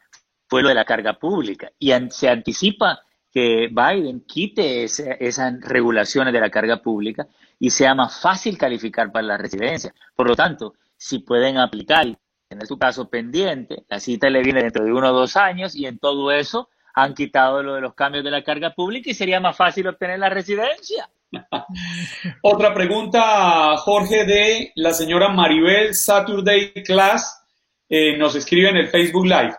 [0.48, 1.70] fue lo de la carga pública.
[1.78, 3.00] Y se anticipa
[3.34, 7.26] que Biden quite esas regulaciones de la carga pública
[7.58, 9.92] y sea más fácil calificar para la residencia.
[10.14, 12.06] Por lo tanto, si pueden aplicar,
[12.48, 15.86] en su caso pendiente, la cita le viene dentro de uno o dos años y
[15.86, 19.40] en todo eso han quitado lo de los cambios de la carga pública y sería
[19.40, 21.10] más fácil obtener la residencia.
[22.42, 27.43] Otra pregunta, Jorge, de la señora Maribel Saturday Class.
[27.88, 29.54] Eh, nos escribe en el Facebook Live.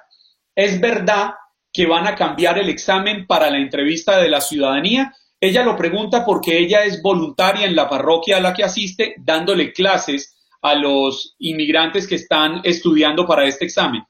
[0.55, 1.33] ¿Es verdad
[1.71, 5.13] que van a cambiar el examen para la entrevista de la ciudadanía?
[5.39, 9.73] Ella lo pregunta porque ella es voluntaria en la parroquia a la que asiste, dándole
[9.73, 14.03] clases a los inmigrantes que están estudiando para este examen.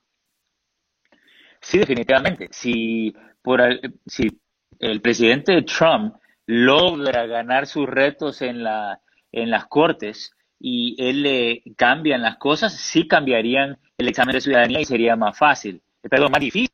[1.60, 2.48] Sí, definitivamente.
[2.52, 3.62] Si, por
[4.06, 4.40] si
[4.80, 9.02] el presidente Trump logra ganar sus retos en, la,
[9.32, 14.84] en las cortes y él le cambian las cosas, sí cambiarían el examen de ciudadanía
[14.86, 16.70] sería más fácil, perdón, más difícil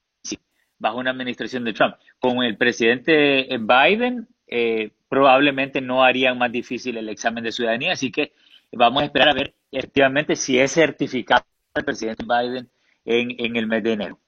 [0.80, 1.96] bajo una administración de Trump.
[2.20, 8.12] Con el presidente Biden, eh, probablemente no harían más difícil el examen de ciudadanía, así
[8.12, 8.34] que
[8.72, 11.44] vamos a esperar a ver efectivamente si es certificado
[11.76, 12.70] el presidente Biden
[13.06, 14.20] en, en el mes de enero.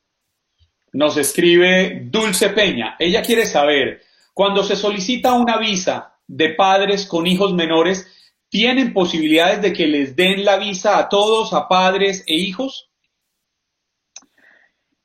[0.94, 2.96] Nos escribe Dulce Peña.
[3.00, 8.13] Ella quiere saber, cuando se solicita una visa de padres con hijos menores,
[8.54, 12.92] ¿tienen posibilidades de que les den la visa a todos, a padres e hijos?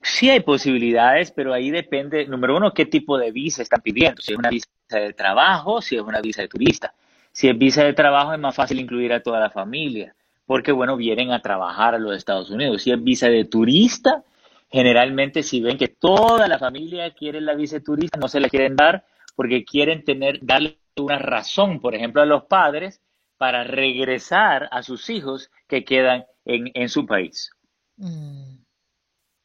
[0.02, 4.20] Sí hay posibilidades, pero ahí depende, número uno, qué tipo de visa están pidiendo.
[4.20, 6.92] Si es una visa de trabajo, si es una visa de turista.
[7.32, 10.98] Si es visa de trabajo es más fácil incluir a toda la familia, porque bueno,
[10.98, 12.82] vienen a trabajar a los Estados Unidos.
[12.82, 14.24] Si es visa de turista,
[14.70, 18.76] generalmente si ven que toda la familia quiere la visa turista, no se la quieren
[18.76, 23.00] dar porque quieren tener, darle una razón, por ejemplo, a los padres
[23.38, 27.50] para regresar a sus hijos que quedan en, su país.
[27.96, 28.58] Mm.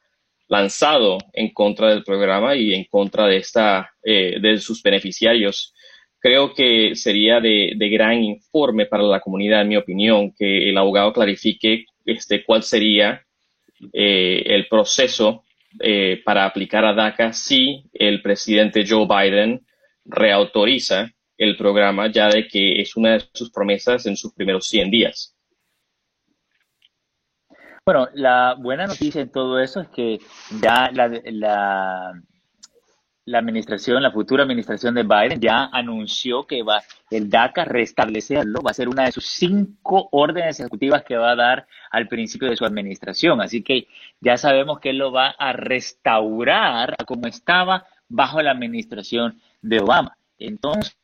[0.46, 5.72] lanzado en contra del programa y en contra de esta eh, de sus beneficiarios
[6.20, 11.12] creo que sería de, gran informe para la comunidad, en mi opinión, que el abogado
[11.12, 13.24] clarifique este, cuál sería
[13.92, 15.44] eh, el proceso
[15.80, 19.64] eh, para aplicar a DACA si el presidente Joe Biden
[20.04, 24.90] reautoriza el programa, ya de que es una de sus promesas en sus primeros 100
[24.90, 25.34] días.
[27.86, 30.18] Bueno, la buena noticia en todo eso es que
[30.60, 32.12] ya la, la
[33.38, 38.74] administración, la futura administración de Biden ya anunció que va el DACA restablecerlo, va a
[38.74, 42.64] ser una de sus cinco órdenes ejecutivas que va a dar al principio de su
[42.64, 43.40] administración.
[43.40, 43.86] Así que
[44.20, 49.80] ya sabemos que él lo va a restaurar a como estaba bajo la administración de
[49.80, 50.16] Obama.
[50.38, 50.96] Entonces,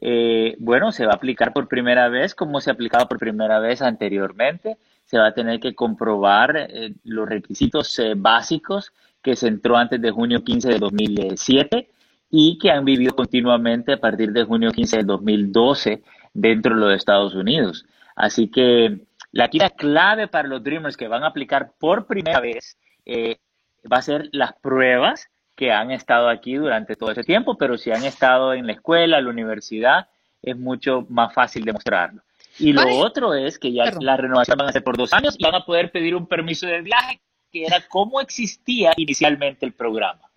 [0.00, 3.82] eh, bueno, se va a aplicar por primera vez como se aplicaba por primera vez
[3.82, 4.78] anteriormente.
[5.04, 8.92] Se va a tener que comprobar eh, los requisitos eh, básicos
[9.22, 11.88] que se entró antes de junio 15 de 2007
[12.30, 16.02] y que han vivido continuamente a partir de junio 15 de 2012
[16.32, 17.86] dentro de los Estados Unidos.
[18.14, 19.00] Así que
[19.32, 23.38] la clave para los Dreamers que van a aplicar por primera vez eh,
[23.90, 27.90] va a ser las pruebas que han estado aquí durante todo ese tiempo, pero si
[27.90, 30.08] han estado en la escuela, la universidad,
[30.42, 32.22] es mucho más fácil demostrarlo.
[32.58, 35.44] Y lo otro es que ya la renovación van a ser por dos años y
[35.44, 40.30] van a poder pedir un permiso de viaje que era cómo existía inicialmente el programa.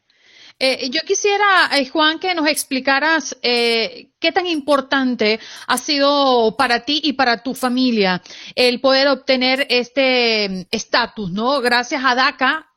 [0.59, 6.85] Eh, yo quisiera, eh, Juan, que nos explicaras eh, qué tan importante ha sido para
[6.85, 8.21] ti y para tu familia
[8.55, 11.59] el poder obtener este estatus, ¿no?
[11.61, 12.69] Gracias a DACA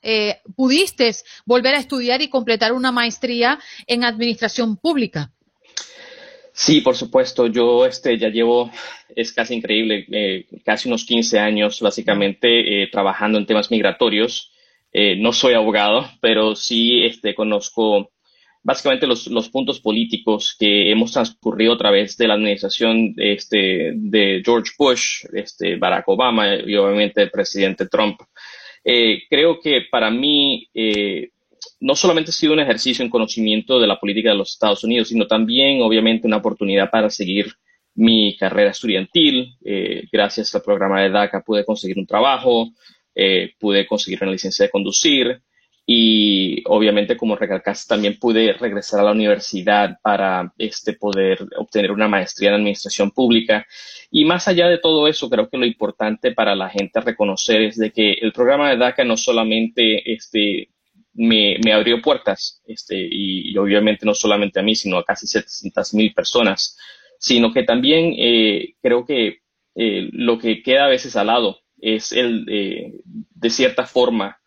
[0.55, 1.11] pudiste
[1.45, 5.33] volver a estudiar y completar una maestría en administración pública.
[6.59, 7.49] Sí, por supuesto.
[7.49, 8.71] Yo este, ya llevo,
[9.15, 14.53] es casi increíble, eh, casi unos 15 años básicamente eh, trabajando en temas migratorios.
[14.91, 18.11] Eh, no soy abogado, pero sí este, conozco
[18.63, 24.43] básicamente los, los, puntos políticos que hemos transcurrido a través de la administración este, de
[24.43, 28.23] George Bush, este, Barack Obama y obviamente el presidente Trump.
[28.83, 30.71] creo que para mí
[31.81, 35.09] no solamente ha sido un ejercicio en conocimiento de la política de los Estados Unidos,
[35.09, 37.53] sino también, obviamente, una oportunidad para seguir
[37.95, 39.57] mi carrera estudiantil.
[39.65, 42.71] Eh, gracias al programa de DACA pude conseguir un trabajo,
[43.15, 45.43] eh, pude conseguir una licencia de conducir
[45.89, 52.09] y, obviamente, como recalcaste, también pude regresar a la universidad para este, poder obtener una
[52.09, 53.65] maestría en administración pública.
[54.11, 57.77] Y más allá de todo eso, creo que lo importante para la gente reconocer es
[57.77, 60.71] de que el programa de DACA no solamente este,
[61.17, 65.95] me, me abrió puertas, este, y, obviamente no solamente a mí, sino a casi 700
[65.95, 66.77] mil personas,
[67.19, 69.39] sino que también eh, creo que
[69.75, 74.39] eh, lo que queda a veces al lado es el, eh, de cierta forma,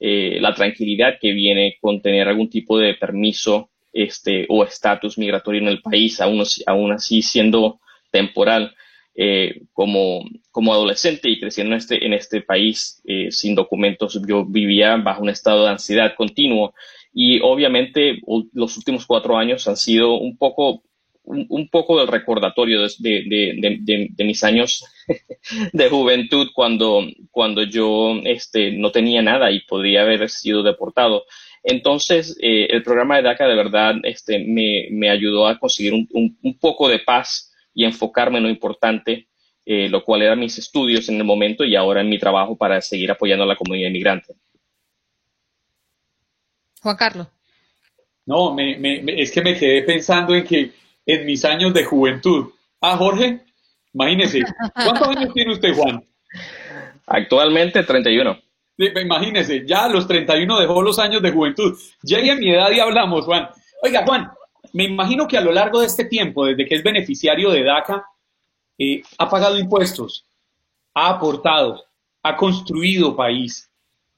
[0.00, 5.68] la tranquilidad que viene con tener algún tipo de permiso este, o estatus migratorio en
[5.68, 7.80] el país, aún, aún así siendo
[8.10, 8.74] temporal.
[9.16, 14.44] Eh, como, como adolescente y creciendo en este, en este país eh, sin documentos, yo
[14.44, 16.74] vivía bajo un estado de ansiedad continuo
[17.12, 18.18] y obviamente
[18.52, 20.82] los últimos cuatro años han sido un poco,
[21.22, 24.84] un, poco del recordatorio de, de, mis años
[25.72, 31.24] de juventud cuando, cuando yo este, no tenía nada y podría haber sido deportado.
[31.62, 36.08] Entonces, eh, el programa de DACA de verdad este, me, me ayudó a conseguir un,
[36.42, 39.28] un poco de paz y enfocarme en lo importante,
[39.66, 42.80] eh, lo cual eran mis estudios en el momento y ahora en mi trabajo para
[42.80, 44.34] seguir apoyando a la comunidad inmigrante.
[46.80, 47.26] Juan Carlos.
[48.26, 50.72] No, es que me quedé pensando en que
[51.04, 52.50] en mis años de juventud.
[52.80, 53.40] Ah, Jorge,
[53.92, 54.40] imagínese.
[54.74, 56.04] ¿Cuántos años tiene usted, Juan?
[57.06, 58.38] Actualmente 31.
[58.76, 61.78] Imagínese, ya a los 31 dejó los años de juventud.
[62.02, 63.48] Ya a mi edad y hablamos, Juan.
[63.82, 64.30] Oiga, Juan,
[64.74, 68.04] me imagino que a lo largo de este tiempo, desde que es beneficiario de DACA,
[68.76, 70.26] eh, ha pagado impuestos,
[70.92, 71.84] ha aportado,
[72.24, 73.70] ha construido país.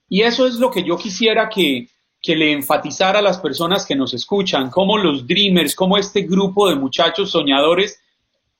[0.08, 1.90] Y eso es lo que yo quisiera que,
[2.22, 6.70] que le enfatizara a las personas que nos escuchan, cómo los Dreamers, cómo este grupo
[6.70, 8.00] de muchachos soñadores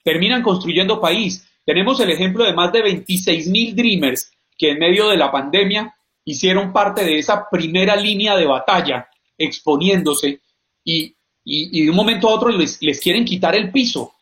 [0.05, 1.49] terminan construyendo país.
[1.65, 5.95] Tenemos el ejemplo de más de 26 mil Dreamers que en medio de la pandemia
[6.27, 9.09] hicieron parte de esa primera línea de batalla,
[9.39, 10.43] exponiéndose
[10.85, 11.16] y
[11.49, 14.13] y, de un momento a otro les, quieren quitar el piso.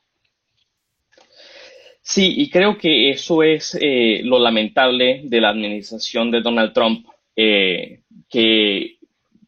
[2.03, 7.07] Sí, y creo que eso es eh, lo lamentable de la administración de Donald Trump,
[7.35, 8.99] eh, que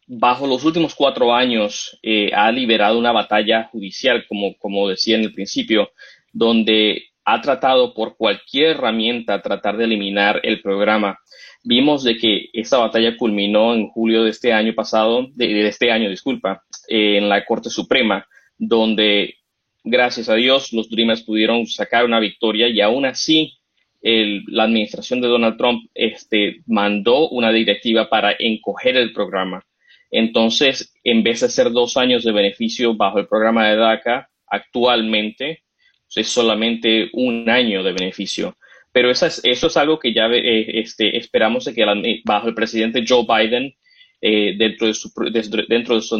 [0.07, 5.25] bajo los últimos cuatro años eh, ha liberado una batalla judicial, como, como decía en
[5.25, 5.91] el principio,
[6.33, 11.19] donde ha tratado por cualquier herramienta tratar de eliminar el programa.
[11.63, 16.09] Vimos de que esta batalla culminó en julio de este año pasado, de este año,
[16.09, 18.27] disculpa, en la Corte Suprema,
[18.59, 19.37] donde,
[19.85, 23.53] gracias a Dios, los Dreamers pudieron sacar una victoria y aún así
[24.03, 29.65] la administración de Donald Trump este, mandó una directiva para encoger el programa.
[30.11, 35.65] Entonces, en vez de ser dos años de beneficio bajo el programa de DACA, actualmente
[36.15, 38.57] es solamente un año de beneficio.
[38.93, 41.85] Pero eso es, eso es algo que ya eh, este, esperamos de que
[42.25, 43.75] bajo el presidente Joe Biden
[44.21, 45.13] dentro, de su,
[45.69, 46.17] dentro de su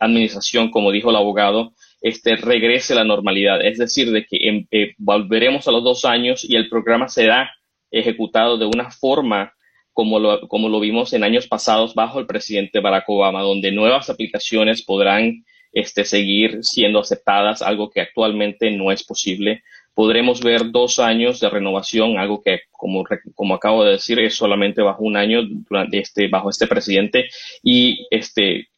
[0.00, 3.64] administración, como dijo el abogado, este, regrese a la normalidad.
[3.64, 4.66] Es decir, de que em,
[4.98, 7.50] volveremos a los dos años y el programa será
[7.90, 9.52] ejecutado de una forma
[9.92, 14.10] como lo, como lo vimos en años pasados bajo el presidente Barack Obama, donde nuevas
[14.10, 19.62] aplicaciones podrán este, seguir siendo aceptadas, algo que actualmente no es posible.
[19.94, 23.04] Podremos ver dos años de renovación, algo que, como,
[23.34, 27.28] como acabo de decir, es solamente bajo un año durante este, bajo este presidente.
[27.62, 28.68] Y este,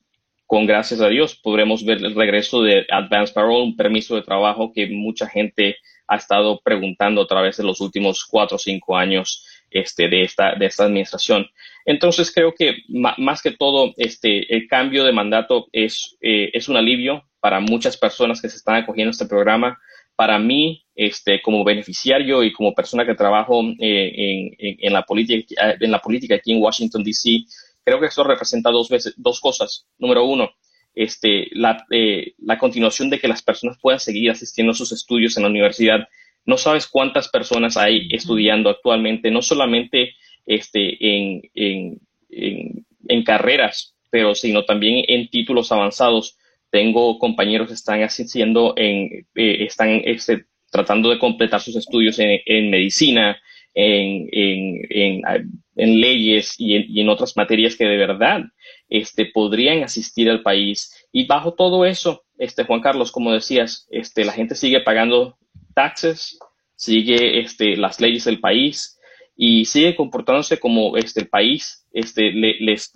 [0.47, 4.73] con gracias a Dios podremos ver el regreso de Advance Parole, un permiso de trabajo
[4.73, 5.77] que mucha gente
[6.07, 10.55] ha estado preguntando a través de los últimos cuatro o cinco años este, de, esta,
[10.55, 11.49] de esta administración.
[11.85, 16.77] Entonces creo que más que todo este, el cambio de mandato es, eh, es un
[16.77, 19.79] alivio para muchas personas que se están acogiendo a este programa.
[20.17, 24.13] Para mí, este, como beneficiario y como persona que trabajo eh,
[24.59, 27.45] en, en, la política, en la política aquí en Washington, D.C.,
[27.85, 29.87] creo que eso representa dos, veces, dos cosas.
[29.99, 30.51] Número uno,
[30.95, 35.37] este, la, eh, la continuación de que las personas puedan seguir asistiendo a sus estudios
[35.37, 36.09] en la universidad
[36.47, 40.15] no sabes cuántas personas hay estudiando actualmente, no solamente
[40.47, 41.43] este, en,
[42.31, 46.39] en, carreras, pero sino también en títulos avanzados.
[46.71, 52.71] Tengo compañeros que están asistiendo en, eh, están este, tratando de completar sus estudios en,
[52.71, 53.41] medicina,
[53.75, 58.43] en, en, leyes y, en, otras materias que de verdad
[58.89, 61.07] este, podrían asistir al país.
[61.13, 65.39] Y bajo todo eso, este, Juan Carlos, como decías, este, la gente sigue pagando
[65.75, 66.39] taxes,
[66.75, 68.99] sigue este, las leyes del país
[69.37, 72.93] y sigue comportándose como este, el país este, les,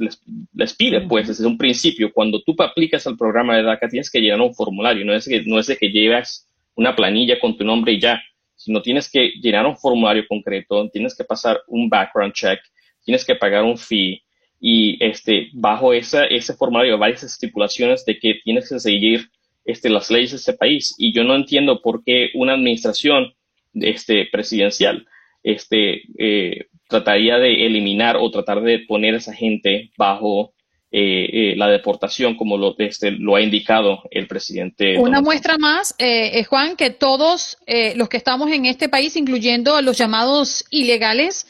[0.52, 4.20] les, pide, pues desde un principio, cuando tú aplicas al programa de DACA tienes que
[4.20, 7.64] llenar un formulario, no es, que, no es de que llevas una planilla con tu
[7.64, 8.22] nombre y ya,
[8.56, 12.60] sino tienes que llenar un formulario concreto, tienes que pasar un background check,
[13.02, 14.22] tienes que pagar un fee
[14.60, 19.30] y este, bajo esa, ese formulario hay varias estipulaciones de que tienes que seguir
[19.64, 20.94] este, las leyes de este país.
[20.98, 23.32] Y yo no entiendo por qué una administración
[23.72, 25.06] este, presidencial
[25.42, 30.52] este, eh, trataría de eliminar o tratar de poner a esa gente bajo
[30.92, 34.98] eh, eh, la deportación, como lo, este, lo ha indicado el presidente.
[34.98, 37.56] Una muestra más, eh, Juan, que todos
[37.94, 41.46] los que estamos en este país, incluyendo los llamados ilegales,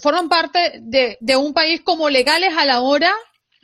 [0.00, 3.14] forman parte de, de un país como legales a la hora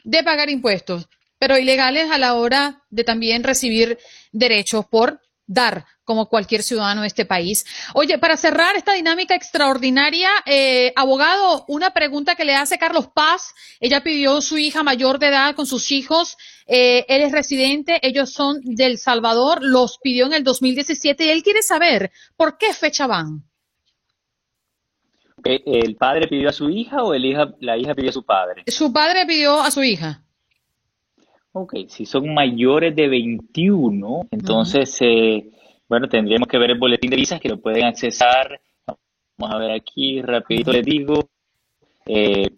[0.02, 1.08] de pagar impuestos,
[1.38, 3.98] pero ilegales a la hora de también recibir
[4.32, 7.64] derechos por dar como cualquier ciudadano de este país.
[7.94, 13.54] Oye, para cerrar esta dinámica extraordinaria, eh, abogado, una pregunta que le hace Carlos Paz.
[13.80, 16.36] Ella pidió su hija mayor de edad con sus hijos.
[16.66, 21.42] Eh, él es residente, ellos son del Salvador, los pidió en el 2017 y él
[21.42, 23.44] quiere saber por qué fecha van.
[25.44, 28.24] Eh, ¿El padre pidió a su hija o el hija, la hija pidió a su
[28.24, 28.64] padre?
[28.66, 30.23] Su padre pidió a su hija.
[31.56, 35.50] Ok, si son mayores de 21, entonces, eh,
[35.88, 38.60] bueno, tendríamos que ver el boletín de visas que lo pueden accesar.
[39.38, 41.28] Vamos a ver aquí, rapidito les digo.
[42.06, 42.50] Eh,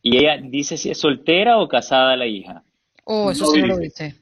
[0.00, 2.64] y ella dice si es soltera o casada la hija.
[3.04, 4.14] Oh, eso sí lo dice.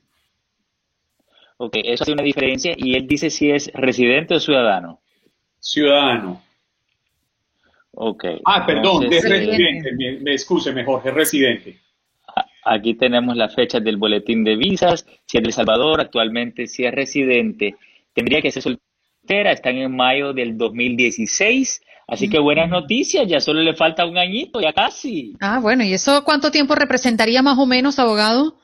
[1.59, 2.75] Ok, eso hace una diferencia.
[2.77, 5.01] Y él dice si es residente o ciudadano.
[5.61, 6.43] Ciudadano.
[7.93, 8.25] Ok.
[8.45, 9.93] Ah, perdón, es residente.
[9.93, 11.86] Me, me excuse mejor, es residente.
[12.69, 15.07] Aquí tenemos las fechas del boletín de visas.
[15.25, 17.77] Si es de El Salvador, actualmente si es residente,
[18.13, 19.53] tendría que ser soltera.
[19.53, 21.81] Están en mayo del 2016.
[22.09, 25.35] Así que buenas noticias, ya solo le falta un añito, ya casi.
[25.41, 28.57] Ah, bueno, ¿y eso cuánto tiempo representaría más o menos, abogado?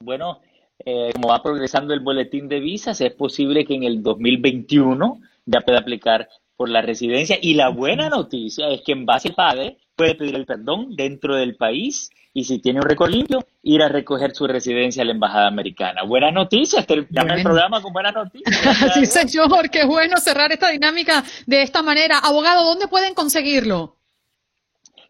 [0.00, 0.40] Bueno,
[0.84, 5.60] eh, como va progresando el boletín de visas, es posible que en el 2021 ya
[5.60, 6.28] pueda aplicar
[6.60, 7.38] por la residencia.
[7.40, 11.34] Y la buena noticia es que en base al padre puede pedir el perdón dentro
[11.34, 15.12] del país y si tiene un récord limpio, ir a recoger su residencia a la
[15.12, 16.02] Embajada Americana.
[16.02, 18.92] Buenas noticias, terminamos el programa con buenas noticias.
[18.94, 22.18] sí, señor, qué bueno cerrar esta dinámica de esta manera.
[22.18, 23.96] Abogado, ¿dónde pueden conseguirlo?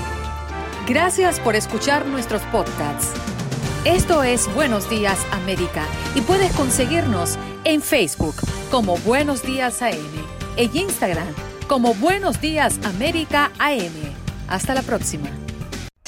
[0.87, 3.09] Gracias por escuchar nuestros podcasts.
[3.87, 8.35] Esto es Buenos Días América y puedes conseguirnos en Facebook
[8.71, 9.97] como Buenos Días AM,
[10.59, 11.35] en Instagram
[11.67, 13.95] como Buenos Días América AM.
[14.47, 15.31] Hasta la próxima.